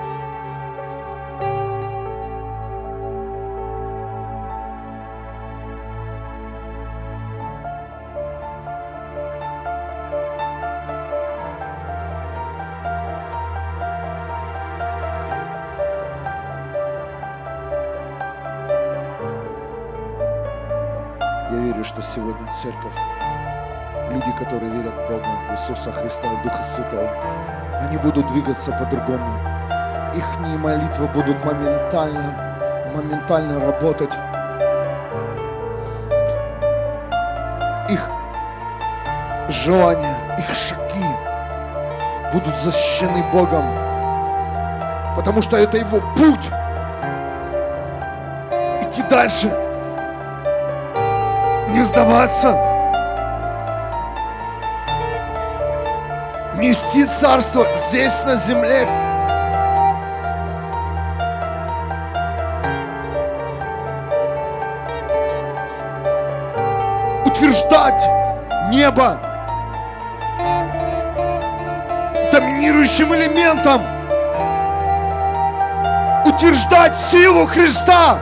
Я 21.51 21.57
верю, 21.57 21.85
что 21.85 22.03
сегодня 22.03 22.49
церковь, 22.53 22.95
люди, 24.11 24.33
которые 24.33 24.71
верят 24.71 24.95
в 24.95 25.09
Бога, 25.09 25.27
в 25.49 25.53
Иисуса 25.53 25.93
Христа 25.93 26.27
и 26.27 26.37
в 26.37 26.43
Духа 26.43 26.63
Святого, 26.65 27.09
они 27.81 27.97
будут 27.97 28.27
двигаться 28.27 28.73
по-другому. 28.73 29.41
Их 30.15 30.27
молитвы 30.59 31.07
будут 31.09 31.45
моментально, 31.45 32.93
моментально 32.95 33.61
работать. 33.61 34.13
Их 37.89 38.11
желания, 39.49 40.17
их 40.39 40.55
шаги 40.55 41.07
будут 42.33 42.57
защищены 42.59 43.25
Богом, 43.33 43.65
потому 45.17 45.43
что 45.43 45.57
это 45.57 45.77
Его 45.77 46.01
путь. 46.17 46.51
Идти 48.83 49.03
дальше 49.09 49.51
не 51.69 51.83
сдаваться, 51.83 52.70
нести 56.61 57.05
царство 57.07 57.67
здесь 57.75 58.23
на 58.25 58.37
земле. 58.37 58.87
Утверждать 67.25 68.07
небо 68.71 69.19
доминирующим 72.31 73.15
элементом. 73.15 73.83
Утверждать 76.27 76.97
силу 76.97 77.47
Христа, 77.47 78.19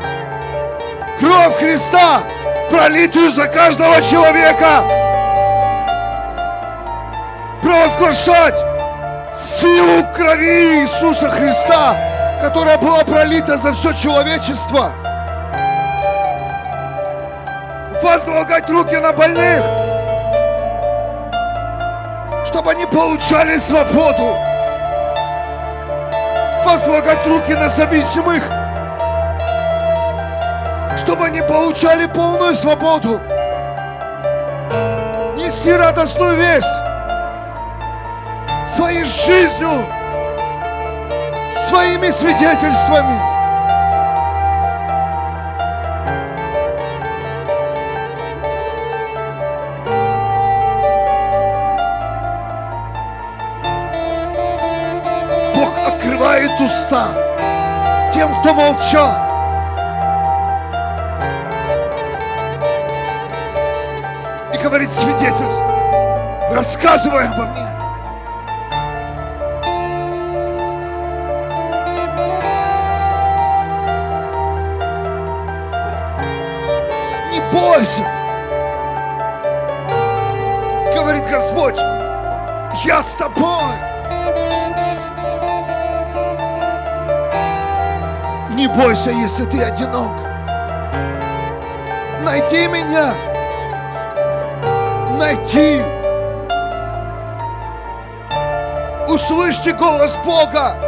кровь 1.18 1.58
Христа, 1.58 2.22
пролитую 2.70 3.30
за 3.30 3.48
каждого 3.48 4.00
человека. 4.00 4.97
Провозглашать 7.98 8.56
силу 9.34 10.04
крови 10.14 10.82
Иисуса 10.82 11.28
Христа, 11.30 11.96
которая 12.40 12.78
была 12.78 13.02
пролита 13.02 13.56
за 13.56 13.72
все 13.72 13.92
человечество. 13.92 14.92
Возлагать 18.00 18.70
руки 18.70 18.96
на 18.96 19.12
больных, 19.12 19.64
чтобы 22.46 22.70
они 22.70 22.86
получали 22.86 23.56
свободу. 23.58 24.36
Возлагать 26.64 27.26
руки 27.26 27.54
на 27.54 27.68
зависимых, 27.68 28.44
чтобы 30.96 31.26
они 31.26 31.42
получали 31.42 32.06
полную 32.06 32.54
свободу. 32.54 33.20
Неси 35.36 35.72
радостную 35.72 36.36
весть 36.36 36.87
жизнью, 39.28 39.84
своими 41.58 42.08
свидетельствами. 42.10 43.20
Бог 55.54 55.78
открывает 55.86 56.58
уста 56.58 57.08
тем, 58.14 58.34
кто 58.40 58.54
молчал. 58.54 59.28
и 64.54 64.56
говорит 64.56 64.90
свидетельство, 64.90 66.48
рассказывая 66.50 67.30
обо 67.30 67.44
мне. 67.48 67.77
С 83.02 83.14
тобой. 83.14 83.74
Не 88.54 88.66
бойся, 88.68 89.10
если 89.10 89.44
ты 89.44 89.62
одинок. 89.62 90.12
Найди 92.22 92.66
меня 92.66 93.14
найти. 95.18 95.82
Услышьте 99.08 99.72
голос 99.72 100.16
Бога. 100.24 100.87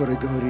Который 0.00 0.16
говорит, 0.16 0.49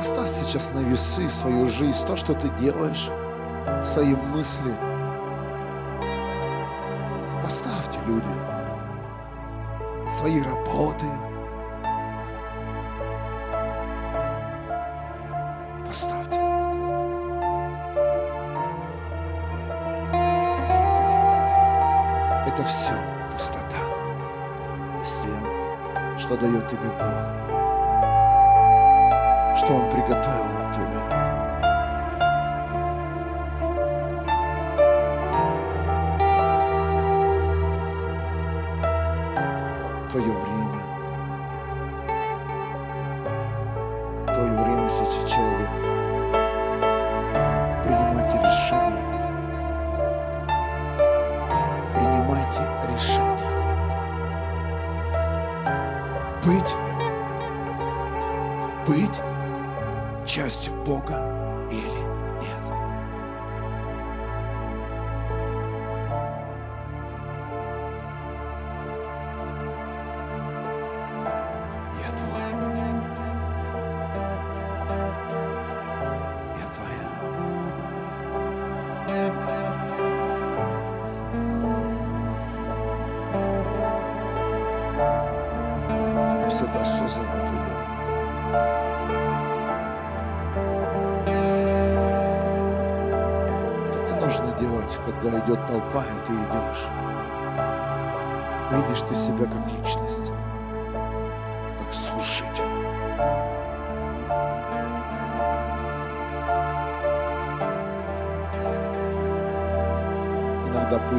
Поставь 0.00 0.30
сейчас 0.30 0.72
на 0.72 0.78
весы 0.78 1.28
свою 1.28 1.66
жизнь, 1.66 2.06
то, 2.06 2.16
что 2.16 2.32
ты 2.32 2.48
делаешь, 2.58 3.10
свои 3.84 4.14
мысли. 4.14 4.74
Поставьте, 7.42 7.98
люди. 8.06 8.24
свои 10.08 10.40
работы. 10.40 11.04
Поставьте. 15.86 16.40
Это 22.46 22.64
все 22.64 22.94
пустота. 23.30 23.76
И 25.02 25.04
с 25.04 25.26
что 26.16 26.36
дает 26.38 26.70
тебе 26.70 26.88
Бог. 26.88 27.59
Что 29.70 29.76
Он 29.76 29.88
приготовил 29.88 30.72
тебе. 30.74 30.99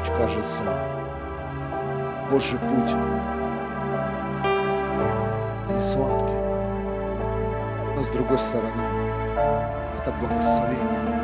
Путь 0.02 0.12
кажется, 0.18 0.62
Божий 2.32 2.58
путь 2.58 2.96
не 5.70 5.82
сладкий, 5.82 6.42
но 7.96 8.02
с 8.02 8.10
другой 8.10 8.40
стороны, 8.40 8.84
это 10.00 10.12
благословение. 10.20 11.21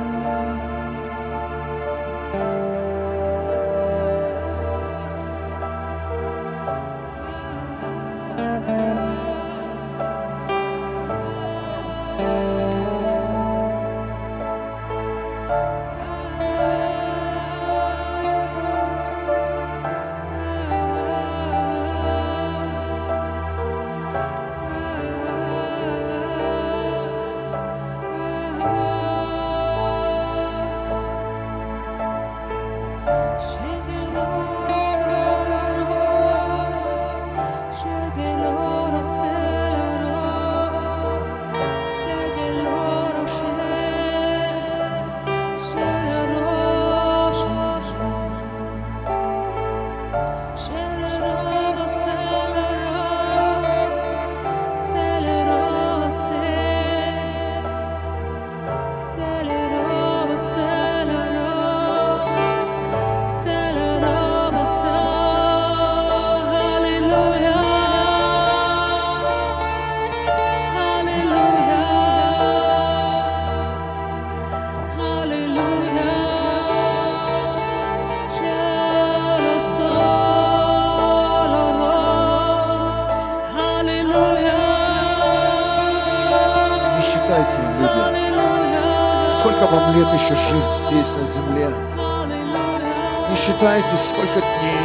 Считайте, 93.87 93.97
сколько 93.97 94.39
дней. 94.39 94.79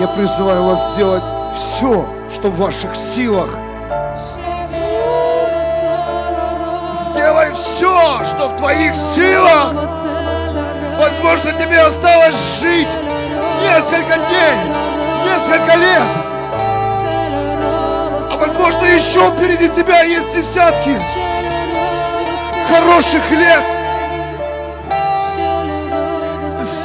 Я 0.00 0.08
призываю 0.08 0.64
вас 0.64 0.92
сделать 0.94 1.22
все, 1.56 2.08
что 2.32 2.48
в 2.48 2.56
ваших 2.56 2.94
силах. 2.96 3.50
Сделай 6.94 7.52
все, 7.52 8.24
что 8.24 8.48
в 8.48 8.56
твоих 8.56 8.94
силах. 8.94 9.74
Возможно, 10.98 11.52
тебе 11.52 11.80
осталось 11.80 12.60
жить 12.60 12.88
несколько 13.62 14.16
дней, 14.16 14.56
несколько 15.24 15.76
лет. 15.76 16.08
А 18.30 18.36
возможно, 18.38 18.84
еще 18.84 19.30
впереди 19.32 19.68
тебя 19.68 20.02
есть 20.02 20.34
десятки 20.34 20.96
хороших 22.68 23.30
лет. 23.30 23.79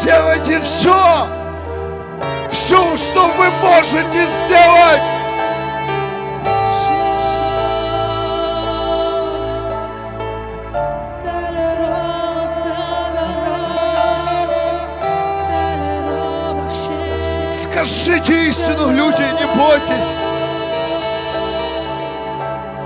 Сделайте 0.06 0.62
все, 0.62 1.28
все, 2.52 2.96
что 2.96 3.28
вы 3.40 3.50
можете 3.50 4.28
сделать. 4.46 5.02
Скажите 17.52 18.50
истину, 18.50 18.92
люди, 18.92 19.24
не 19.40 19.48
бойтесь. 19.58 20.16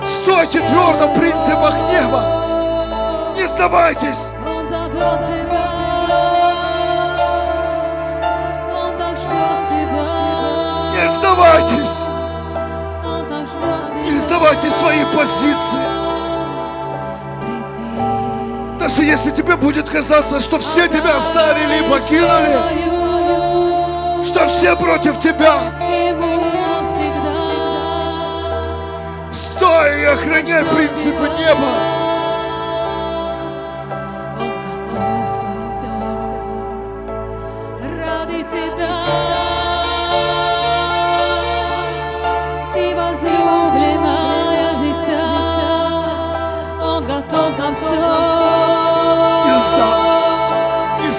Стойте 0.05 0.59
твердо 0.59 1.07
в 1.09 1.19
принципах 1.19 1.75
неба. 1.91 3.33
Не 3.35 3.45
сдавайтесь. 3.45 4.29
Не 11.01 11.07
сдавайтесь. 11.09 12.05
Не 14.03 14.19
сдавайте 14.19 14.69
свои 14.71 15.05
позиции. 15.15 15.99
Даже 18.79 19.03
если 19.03 19.31
тебе 19.31 19.55
будет 19.55 19.89
казаться, 19.89 20.39
что 20.41 20.59
все 20.59 20.87
тебя 20.87 21.17
оставили 21.17 21.79
и 21.79 21.89
покинули, 21.89 22.57
что 24.25 24.47
все 24.47 24.75
против 24.75 25.19
тебя, 25.21 25.57
стой 29.31 30.01
и 30.01 30.05
охраняй 30.05 30.65
принципы 30.65 31.29
неба. 31.37 31.98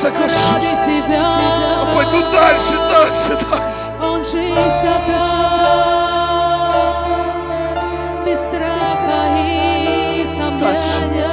Соглашусь. 0.01 0.51
Ради 0.55 0.75
тебя. 0.87 1.23
А 1.23 1.85
пойду 1.95 2.21
дальше, 2.33 2.75
дальше, 2.89 3.31
дальше. 3.47 3.91
Он 4.03 4.25
жизнь 4.25 4.57
отдал, 4.59 5.51
без 8.25 8.39
страха 8.39 9.19
и 9.37 10.27
сомнения. 10.37 11.29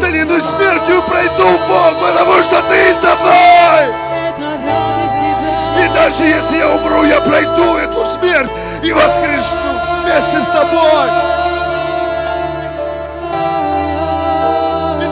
Долину 0.00 0.40
смертью 0.40 1.02
пройду 1.02 1.58
Бог, 1.68 1.92
потому 2.00 2.42
что 2.42 2.62
ты 2.62 2.94
со 2.94 3.16
мной. 3.16 3.82
Это 4.28 4.46
ради 4.64 5.06
тебя. 5.18 5.84
И 5.84 5.88
даже 5.94 6.24
если 6.24 6.56
я 6.58 6.68
умру, 6.70 7.04
я 7.04 7.20
пройду 7.20 7.76
эту 7.76 8.04
смерть 8.18 8.50
и 8.82 8.92
воскресну 8.92 9.72
вместе 10.02 10.40
с 10.40 10.46
тобой. 10.46 11.39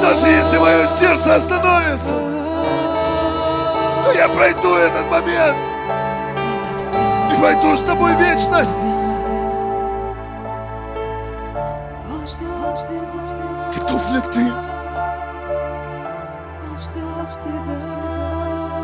Даже 0.08 0.26
если 0.28 0.56
мое 0.56 0.86
сердце 0.86 1.34
остановится, 1.34 2.14
то 4.04 4.12
я 4.14 4.26
пройду 4.30 4.74
этот 4.74 5.04
момент 5.10 5.56
и 7.30 7.36
войду 7.36 7.76
с 7.76 7.82
тобой 7.82 8.14
в 8.14 8.18
вечность. 8.18 8.78
Готов 13.76 14.10
ли 14.12 14.20
ты? 14.32 14.50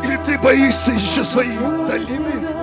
Или 0.07 0.17
ты 0.17 0.37
боишься 0.37 0.91
еще 0.91 1.23
своей 1.23 1.57
долины? 1.87 2.54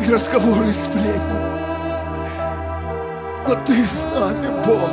И 0.01 0.11
разговоры 0.13 0.69
и 0.69 0.73
сплетни. 0.73 1.55
Но 3.47 3.55
ты 3.67 3.87
с 3.87 4.05
нами, 4.15 4.49
Бог. 4.65 4.91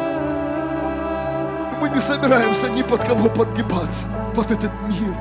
Мы 1.80 1.90
не 1.90 2.00
собираемся 2.00 2.70
ни 2.70 2.84
под 2.84 3.04
кого 3.04 3.30
подгибаться, 3.30 4.06
под 4.36 4.52
этот 4.52 4.72
мир. 4.84 5.16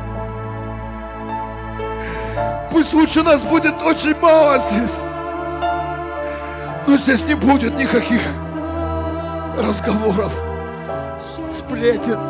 Пусть 2.71 2.93
лучше 2.93 3.23
нас 3.23 3.43
будет 3.43 3.83
очень 3.83 4.15
мало 4.21 4.59
здесь. 4.59 4.99
Но 6.87 6.97
здесь 6.97 7.25
не 7.27 7.35
будет 7.35 7.77
никаких 7.79 8.21
разговоров, 9.59 10.41
сплетен. 11.51 12.30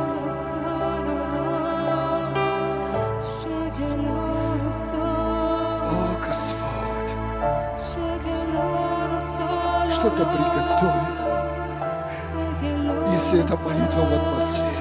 Что-то 10.10 10.24
приготовил, 10.26 11.06
если 13.12 13.44
это 13.44 13.56
молитва 13.56 14.00
в 14.00 14.12
атмосфере. 14.12 14.79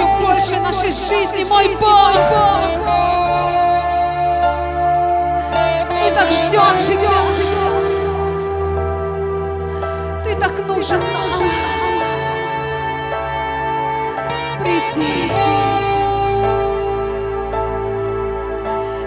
Еще 0.00 0.20
больше 0.20 0.56
нашей 0.60 0.92
жизни, 0.92 1.44
мой 1.44 1.68
Бог. 1.76 2.12
Мы 6.02 6.10
так 6.14 6.30
ждем 6.30 6.78
Тебя. 6.88 7.10
Ты 10.24 10.34
так 10.36 10.66
нужен 10.66 11.00
нам. 11.12 11.42
Приди. 14.60 15.32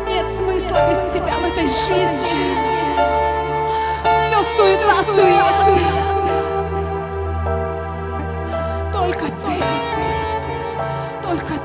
Нет 0.07 0.29
смысла 0.29 0.89
без 0.89 1.13
Тебя 1.13 1.33
в 1.39 1.45
этой 1.45 1.65
жизни. 1.67 2.57
Все 4.05 4.43
суета, 4.43 5.03
суета. 5.15 6.12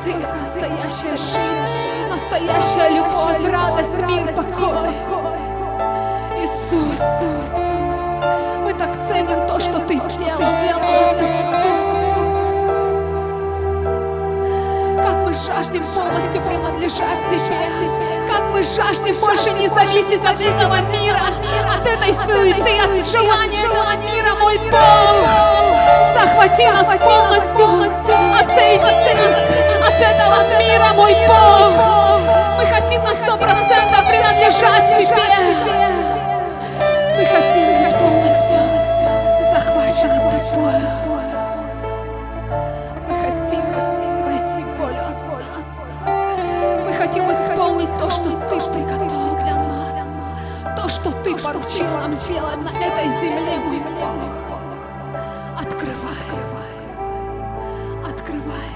Ты 0.09 0.15
настоящая 0.15 1.19
жизнь, 1.19 2.09
настоящая 2.09 2.97
любовь, 2.97 3.53
радость, 3.53 3.99
мир, 4.07 4.33
покой. 4.33 4.89
Иисус, 6.39 7.03
мы 8.65 8.73
так 8.73 8.97
ценим 9.07 9.47
то, 9.47 9.61
что 9.61 9.81
Ты 9.81 9.99
сделал 9.99 10.39
для 10.39 10.79
нас, 10.79 11.21
Иисус. 11.21 11.88
Мы 15.29 15.35
жаждем 15.35 15.85
полностью 15.95 16.41
принадлежать 16.41 17.21
Тебе. 17.29 17.69
Как 18.27 18.45
мы 18.51 18.63
жаждем 18.63 19.15
больше 19.21 19.51
не 19.51 19.69
зависеть 19.69 20.25
от 20.25 20.41
этого 20.41 20.81
мира, 20.91 21.21
от 21.71 21.87
этой 21.87 22.15
суеты, 22.15 22.81
от 22.81 23.05
желания 23.05 23.63
этого 23.63 23.95
мира, 23.97 24.35
мой 24.41 24.57
Бог. 24.71 25.29
Захвати 26.15 26.71
нас 26.71 26.87
полностью, 26.87 27.93
отсоедини 28.41 29.13
нас 29.19 29.37
от 29.87 30.01
этого 30.01 30.59
мира, 30.59 30.95
мой 30.95 31.15
Бог. 31.27 31.75
Мы 32.57 32.65
хотим 32.65 33.03
на 33.03 33.13
сто 33.13 33.37
процентов 33.37 34.09
принадлежать 34.09 34.97
Тебе. 34.97 35.29
Мы 37.19 37.25
хотим 37.27 37.85
быть 37.85 37.99
полностью 37.99 38.18
хотим 47.09 47.31
исполнить 47.33 47.89
то, 47.99 48.11
что 48.11 48.31
Ты 48.49 48.61
приготовил 48.73 49.37
для 49.39 49.55
нас. 49.55 50.11
То, 50.77 50.89
что 50.89 51.11
Ты 51.23 51.37
поручил 51.37 51.87
нам 51.87 52.13
сделать 52.13 52.59
на 52.59 52.69
этой 52.69 53.09
земле, 53.09 53.59
мой 53.59 53.79
Бог. 53.79 54.61
Открывай. 55.57 56.19
Открывай. 58.05 58.69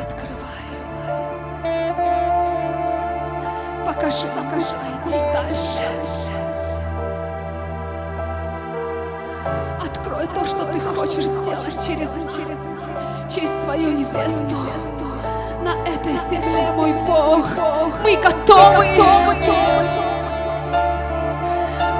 Открывай. 0.00 0.66
Покажи 3.86 4.26
нам, 4.34 4.50
куда 4.50 4.62
идти 4.96 5.18
дальше. 5.32 5.82
Открой 9.80 10.26
то, 10.26 10.44
что 10.44 10.64
ты 10.64 10.80
хочешь 10.80 11.24
сделать 11.24 11.86
через 11.86 12.10
нас, 12.10 12.74
через 13.34 13.50
свою 13.62 13.92
невесту. 13.92 14.87
На 15.68 15.74
этой 15.86 16.16
земле, 16.30 16.72
мой 16.74 16.92
Бог, 17.04 17.44
мы 18.02 18.16
готовы. 18.16 18.86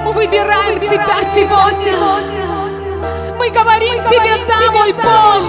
Мы 0.05 0.13
выбираем 0.15 0.79
Тебя 0.79 1.21
сегодня. 1.35 1.93
Мы 3.37 3.51
говорим 3.51 4.03
Тебе, 4.05 4.47
да, 4.49 4.73
мой 4.73 4.95
Бог. 4.95 5.43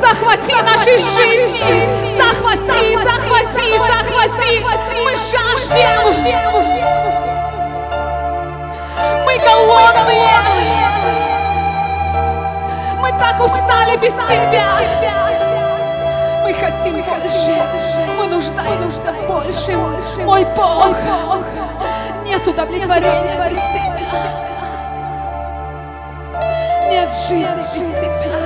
Захвати 0.00 0.62
наши 0.62 0.96
жизни. 0.96 1.86
Захвати, 2.16 2.96
захвати, 2.96 3.78
захвати. 3.78 4.64
Мы 5.04 5.16
жаждем. 5.16 6.02
Мы 9.26 9.38
голодные. 9.38 10.40
Мы 13.02 13.10
так 13.20 13.38
устали 13.38 13.98
без 13.98 14.14
Тебя. 14.14 15.49
Мы 16.42 16.54
хотим 16.54 17.02
больше. 17.02 17.54
Мы 18.16 18.26
нуждаемся 18.26 19.12
больше. 19.28 19.76
Мой 20.24 20.44
Бог. 20.56 20.96
Нет 22.24 22.46
удовлетворения 22.46 23.48
без 23.48 23.58
Тебя. 23.58 24.20
Нет 26.90 27.10
жизни 27.12 27.62
без 27.74 28.00
Тебя. 28.00 28.38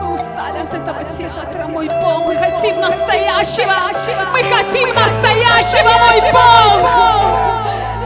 Мы 0.00 0.14
устали 0.14 0.58
от 0.58 0.74
этого 0.74 1.04
театра, 1.04 1.66
мой 1.68 1.88
Бог. 1.88 2.26
Мы 2.26 2.36
хотим 2.36 2.80
настоящего. 2.80 3.72
Мы 4.32 4.42
хотим 4.42 4.88
настоящего, 4.90 5.90
мой 5.98 6.20
Бог. 6.32 6.90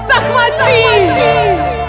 Захвати. 0.07 1.09
Захвати. 1.09 1.80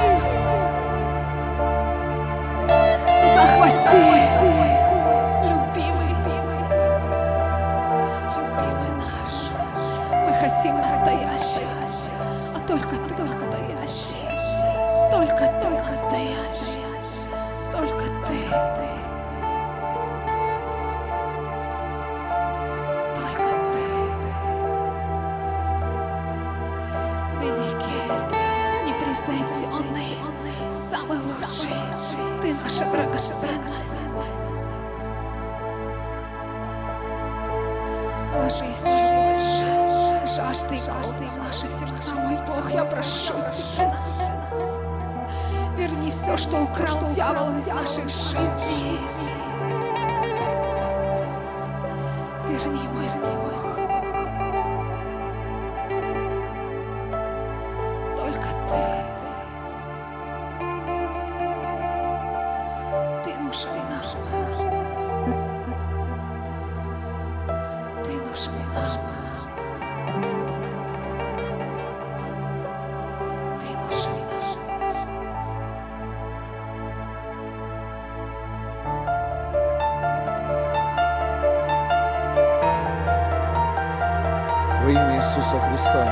Во 84.84 84.90
имя 84.90 85.18
Иисуса 85.18 85.60
Христа. 85.60 86.06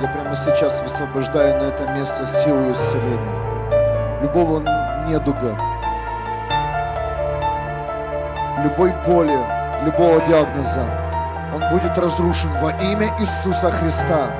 Я 0.00 0.08
прямо 0.08 0.34
сейчас 0.34 0.80
высвобождаю 0.80 1.58
на 1.58 1.68
это 1.68 1.86
место 1.92 2.24
силу 2.24 2.72
исцеления. 2.72 4.20
Любого 4.22 4.60
недуга, 5.06 5.58
любой 8.64 8.94
боли, 9.06 9.38
любого 9.84 10.24
диагноза, 10.24 10.84
он 11.54 11.62
будет 11.70 11.98
разрушен 11.98 12.50
во 12.60 12.70
имя 12.70 13.14
Иисуса 13.18 13.70
Христа. 13.70 14.30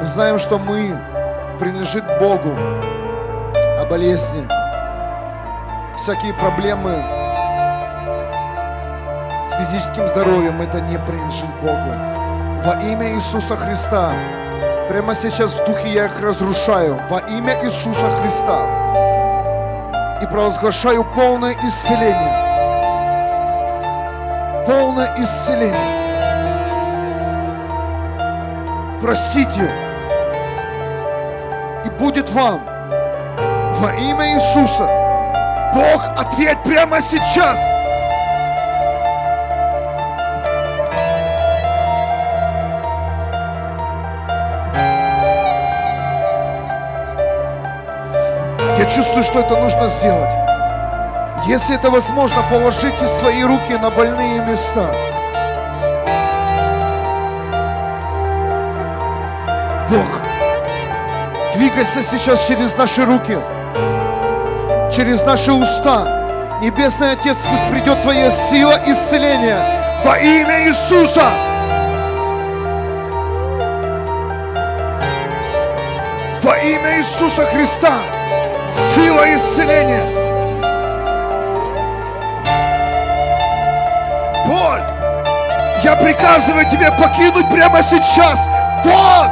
Мы 0.00 0.06
знаем, 0.06 0.38
что 0.38 0.58
мы 0.58 0.98
принадлежит 1.58 2.04
Богу, 2.18 2.54
а 2.56 3.86
болезни, 3.90 4.46
всякие 5.98 6.32
проблемы 6.34 7.04
с 9.42 9.52
физическим 9.58 10.08
здоровьем, 10.08 10.60
это 10.62 10.80
не 10.80 10.98
принадлежит 10.98 11.50
Богу. 11.60 12.19
Во 12.62 12.74
имя 12.82 13.14
Иисуса 13.14 13.56
Христа. 13.56 14.12
Прямо 14.86 15.14
сейчас 15.14 15.54
в 15.54 15.64
духе 15.64 15.88
я 15.94 16.04
их 16.04 16.20
разрушаю. 16.20 17.00
Во 17.08 17.20
имя 17.20 17.58
Иисуса 17.64 18.10
Христа. 18.10 18.58
И 20.20 20.26
провозглашаю 20.26 21.04
полное 21.14 21.56
исцеление. 21.66 22.36
Полное 24.66 25.14
исцеление. 25.16 26.00
Простите. 29.00 29.70
И 31.86 31.90
будет 31.98 32.28
вам 32.28 32.60
во 33.80 33.94
имя 33.94 34.34
Иисуса. 34.34 34.86
Бог, 35.74 36.04
ответь 36.18 36.62
прямо 36.62 37.00
сейчас. 37.00 37.79
Чувствую, 48.90 49.22
что 49.22 49.40
это 49.40 49.56
нужно 49.56 49.88
сделать. 49.88 50.30
Если 51.46 51.76
это 51.76 51.90
возможно, 51.90 52.42
положите 52.50 53.06
свои 53.06 53.42
руки 53.42 53.72
на 53.72 53.90
больные 53.90 54.40
места. 54.42 54.86
Бог, 59.88 60.22
двигайся 61.54 62.02
сейчас 62.02 62.46
через 62.46 62.76
наши 62.76 63.04
руки, 63.04 63.38
через 64.94 65.22
наши 65.22 65.52
уста. 65.52 66.58
Небесный 66.60 67.12
Отец, 67.12 67.38
пусть 67.48 67.66
придет 67.70 68.02
Твоя 68.02 68.30
сила 68.30 68.74
исцеления 68.86 70.02
во 70.04 70.18
имя 70.18 70.68
Иисуса. 70.68 71.24
Во 76.42 76.58
имя 76.58 76.98
Иисуса 76.98 77.46
Христа. 77.46 78.19
Сила 78.70 79.34
исцеления. 79.34 80.04
Боль, 84.46 84.82
я 85.82 85.96
приказываю 85.96 86.68
тебе 86.70 86.92
покинуть 86.92 87.50
прямо 87.50 87.82
сейчас. 87.82 88.48
Вон! 88.84 89.28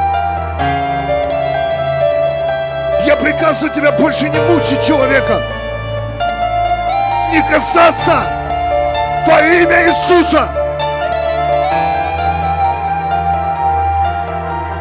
Я 3.05 3.17
приказываю 3.17 3.73
тебя 3.73 3.93
больше 3.93 4.29
не 4.29 4.41
мучить 4.41 4.85
человека. 4.85 5.41
Не 7.33 7.41
касаться 7.43 8.23
во 9.25 9.41
имя 9.41 9.87
Иисуса. 9.87 10.49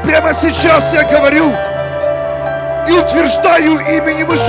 Прямо 0.03 0.33
сейчас 0.33 0.93
я 0.93 1.03
говорю 1.03 1.53
и 2.87 2.91
утверждаю 2.93 3.79
именем 3.79 4.31
Иисуса 4.31 4.46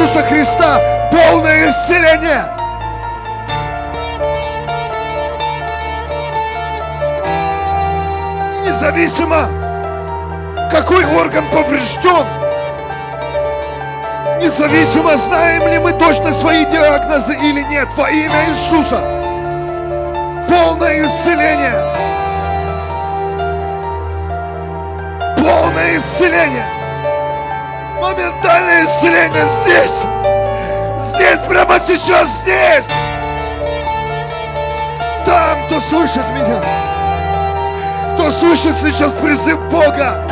Независимо, 8.88 9.48
какой 10.70 11.04
орган 11.04 11.50
поврежден, 11.50 12.26
независимо, 14.40 15.14
знаем 15.18 15.68
ли 15.68 15.78
мы 15.78 15.92
точно 15.92 16.32
свои 16.32 16.64
диагнозы 16.64 17.34
или 17.34 17.60
нет, 17.64 17.88
во 17.98 18.08
имя 18.08 18.48
Иисуса. 18.48 18.96
полное 20.48 21.06
исцеление. 21.06 21.84
Полное 25.36 25.96
исцеление. 25.98 26.66
Моментальное 28.00 28.84
исцеление 28.86 29.44
здесь. 29.44 30.02
Здесь, 30.98 31.40
прямо 31.46 31.78
сейчас, 31.78 32.40
здесь. 32.40 32.88
Там, 35.26 35.66
кто 35.66 35.78
слышит 35.82 36.24
меня. 36.30 36.87
Кто 38.18 38.32
слышит 38.32 38.74
сейчас 38.82 39.14
призыв 39.14 39.60
Бога. 39.70 40.26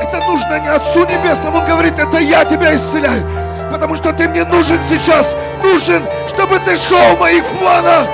Это 0.00 0.20
нужно 0.24 0.60
не 0.60 0.68
Отцу 0.68 1.04
Небесному. 1.04 1.58
Он 1.58 1.64
говорит, 1.64 1.98
это 1.98 2.18
я 2.18 2.44
тебя 2.44 2.76
исцеляю. 2.76 3.28
Потому 3.72 3.96
что 3.96 4.12
ты 4.12 4.28
мне 4.28 4.44
нужен 4.44 4.78
сейчас. 4.88 5.34
Нужен, 5.64 6.06
чтобы 6.28 6.60
ты 6.60 6.76
шел 6.76 7.16
в 7.16 7.18
моих 7.18 7.44
планах. 7.58 8.06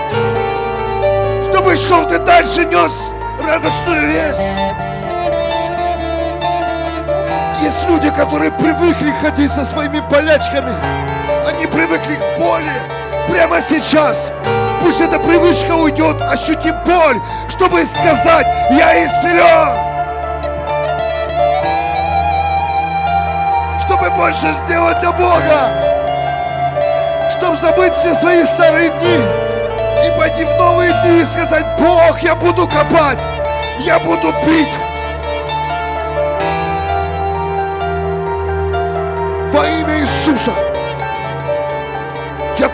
Чтобы 1.45 1.77
шел 1.77 2.09
ты 2.09 2.19
дальше, 2.19 2.65
нес 2.65 3.13
радостную 3.47 4.09
весть. 4.09 4.82
Есть 7.83 7.91
люди, 7.91 8.11
которые 8.15 8.53
привыкли 8.53 9.11
ходить 9.21 9.51
со 9.51 9.65
своими 9.65 9.99
болячками. 9.99 10.73
Они 11.49 11.67
привыкли 11.67 12.15
к 12.15 12.39
боли. 12.39 12.71
Прямо 13.29 13.61
сейчас. 13.61 14.33
Пусть 14.81 15.01
эта 15.01 15.19
привычка 15.19 15.73
уйдет. 15.73 16.23
Ощути 16.23 16.71
боль, 16.87 17.21
чтобы 17.49 17.85
сказать, 17.85 18.47
я 18.71 19.05
исцелен. 19.05 19.81
Чтобы 23.81 24.11
больше 24.11 24.55
сделать 24.65 25.01
для 25.01 25.11
Бога. 25.11 25.71
Чтобы 27.31 27.57
забыть 27.57 27.95
все 27.95 28.15
свои 28.15 28.45
старые 28.45 28.91
дни. 28.91 30.07
И 30.07 30.17
пойти 30.17 30.45
в 30.45 30.57
новые 30.57 30.93
дни 31.03 31.23
и 31.23 31.25
сказать, 31.25 31.67
Бог, 31.81 32.21
я 32.23 32.37
буду 32.37 32.69
копать. 32.69 33.27
Я 33.81 33.99
буду 33.99 34.33
пить. 34.45 34.92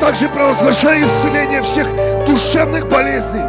Также 0.01 0.29
провозглашаю 0.29 1.07
исцеление 1.07 1.63
всех 1.63 1.89
душевных 2.25 2.89
болезней, 2.89 3.45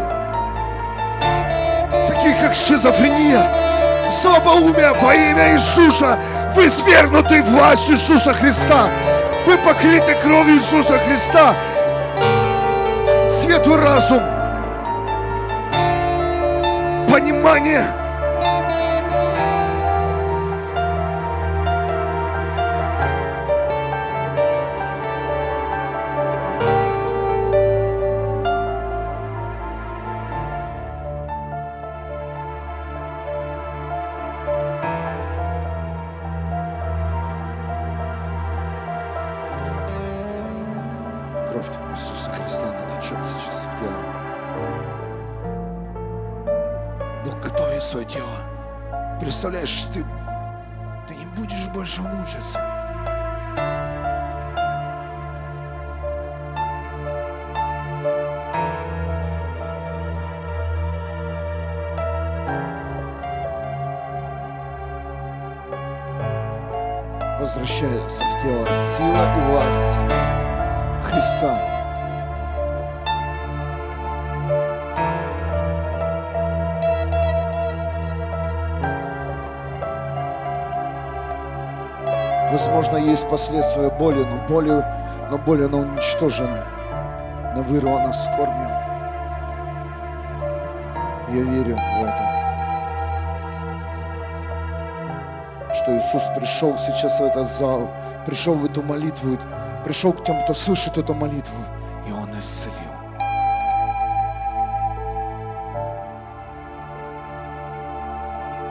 таких 2.08 2.40
как 2.40 2.56
шизофрения, 2.56 4.10
слабоумие 4.10 4.94
во 4.94 5.14
имя 5.14 5.54
Иисуса. 5.54 6.20
Вы 6.56 6.70
свергнуты 6.70 7.44
властью 7.44 7.96
Иисуса 7.96 8.34
Христа. 8.34 8.90
Вы 9.46 9.58
покрыты 9.60 10.16
кровью 10.24 10.58
Иисуса 10.58 10.98
Христа. 11.00 11.56
Свету 13.30 13.78
разум, 13.78 14.22
понимание– 17.08 17.86
Представляешь, 49.60 49.90
ты, 49.94 51.14
ты 51.14 51.16
не 51.16 51.26
будешь 51.36 51.68
больше 51.74 52.02
мучиться. 52.02 52.60
Возвращается 67.38 68.24
в 68.24 68.42
тело 68.42 68.76
сила 68.76 69.36
и 69.36 69.52
власть 69.52 69.98
Христа. 71.04 71.69
Возможно, 82.60 82.98
есть 82.98 83.30
последствия 83.30 83.90
боли, 83.90 84.26
но 84.26 84.46
боли, 84.46 84.86
но 85.32 85.38
боль 85.38 85.64
она 85.64 85.78
уничтожена, 85.78 86.66
но 87.56 87.62
вырвана 87.62 88.12
скорбью. 88.12 88.70
Я 91.30 91.44
верю 91.54 91.78
в 91.78 92.04
это. 92.04 92.24
Что 95.74 95.98
Иисус 95.98 96.24
пришел 96.36 96.78
сейчас 96.78 97.22
в 97.22 97.24
этот 97.24 97.50
зал, 97.50 97.90
пришел 98.26 98.56
в 98.56 98.66
эту 98.66 98.82
молитву, 98.82 99.38
пришел 99.86 100.12
к 100.12 100.26
тем, 100.26 100.44
кто 100.44 100.54
слышит 100.54 100.98
эту 100.98 101.14
молитву, 101.14 101.64
и 102.06 102.12
Он 102.12 102.38
исцелил. 102.38 102.76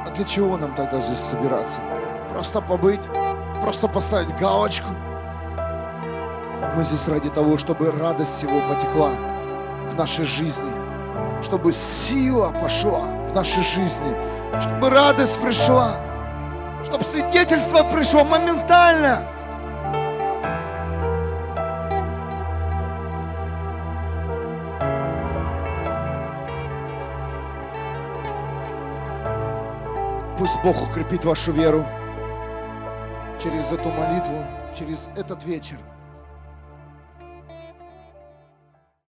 А 0.04 0.10
для 0.14 0.24
чего 0.26 0.58
нам 0.58 0.74
тогда 0.74 1.00
здесь 1.00 1.20
собираться? 1.20 1.80
Просто 2.28 2.60
побыть? 2.60 3.00
Просто 3.68 3.86
поставить 3.86 4.34
галочку? 4.38 4.88
Мы 6.74 6.84
здесь 6.84 7.06
ради 7.06 7.28
того, 7.28 7.58
чтобы 7.58 7.90
радость 7.90 8.42
Его 8.42 8.66
потекла 8.66 9.10
в 9.90 9.94
нашей 9.94 10.24
жизни, 10.24 10.72
чтобы 11.42 11.74
сила 11.74 12.50
пошла 12.58 13.00
в 13.28 13.34
нашей 13.34 13.62
жизни, 13.62 14.16
чтобы 14.58 14.88
радость 14.88 15.38
пришла, 15.42 15.96
чтобы 16.82 17.04
свидетельство 17.04 17.82
пришло 17.82 18.24
моментально. 18.24 19.22
Пусть 30.38 30.58
Бог 30.64 30.88
укрепит 30.88 31.26
вашу 31.26 31.52
веру 31.52 31.84
через 33.48 33.72
эту 33.72 33.90
молитву, 33.90 34.44
через 34.74 35.08
этот 35.16 35.42
вечер. 35.44 35.78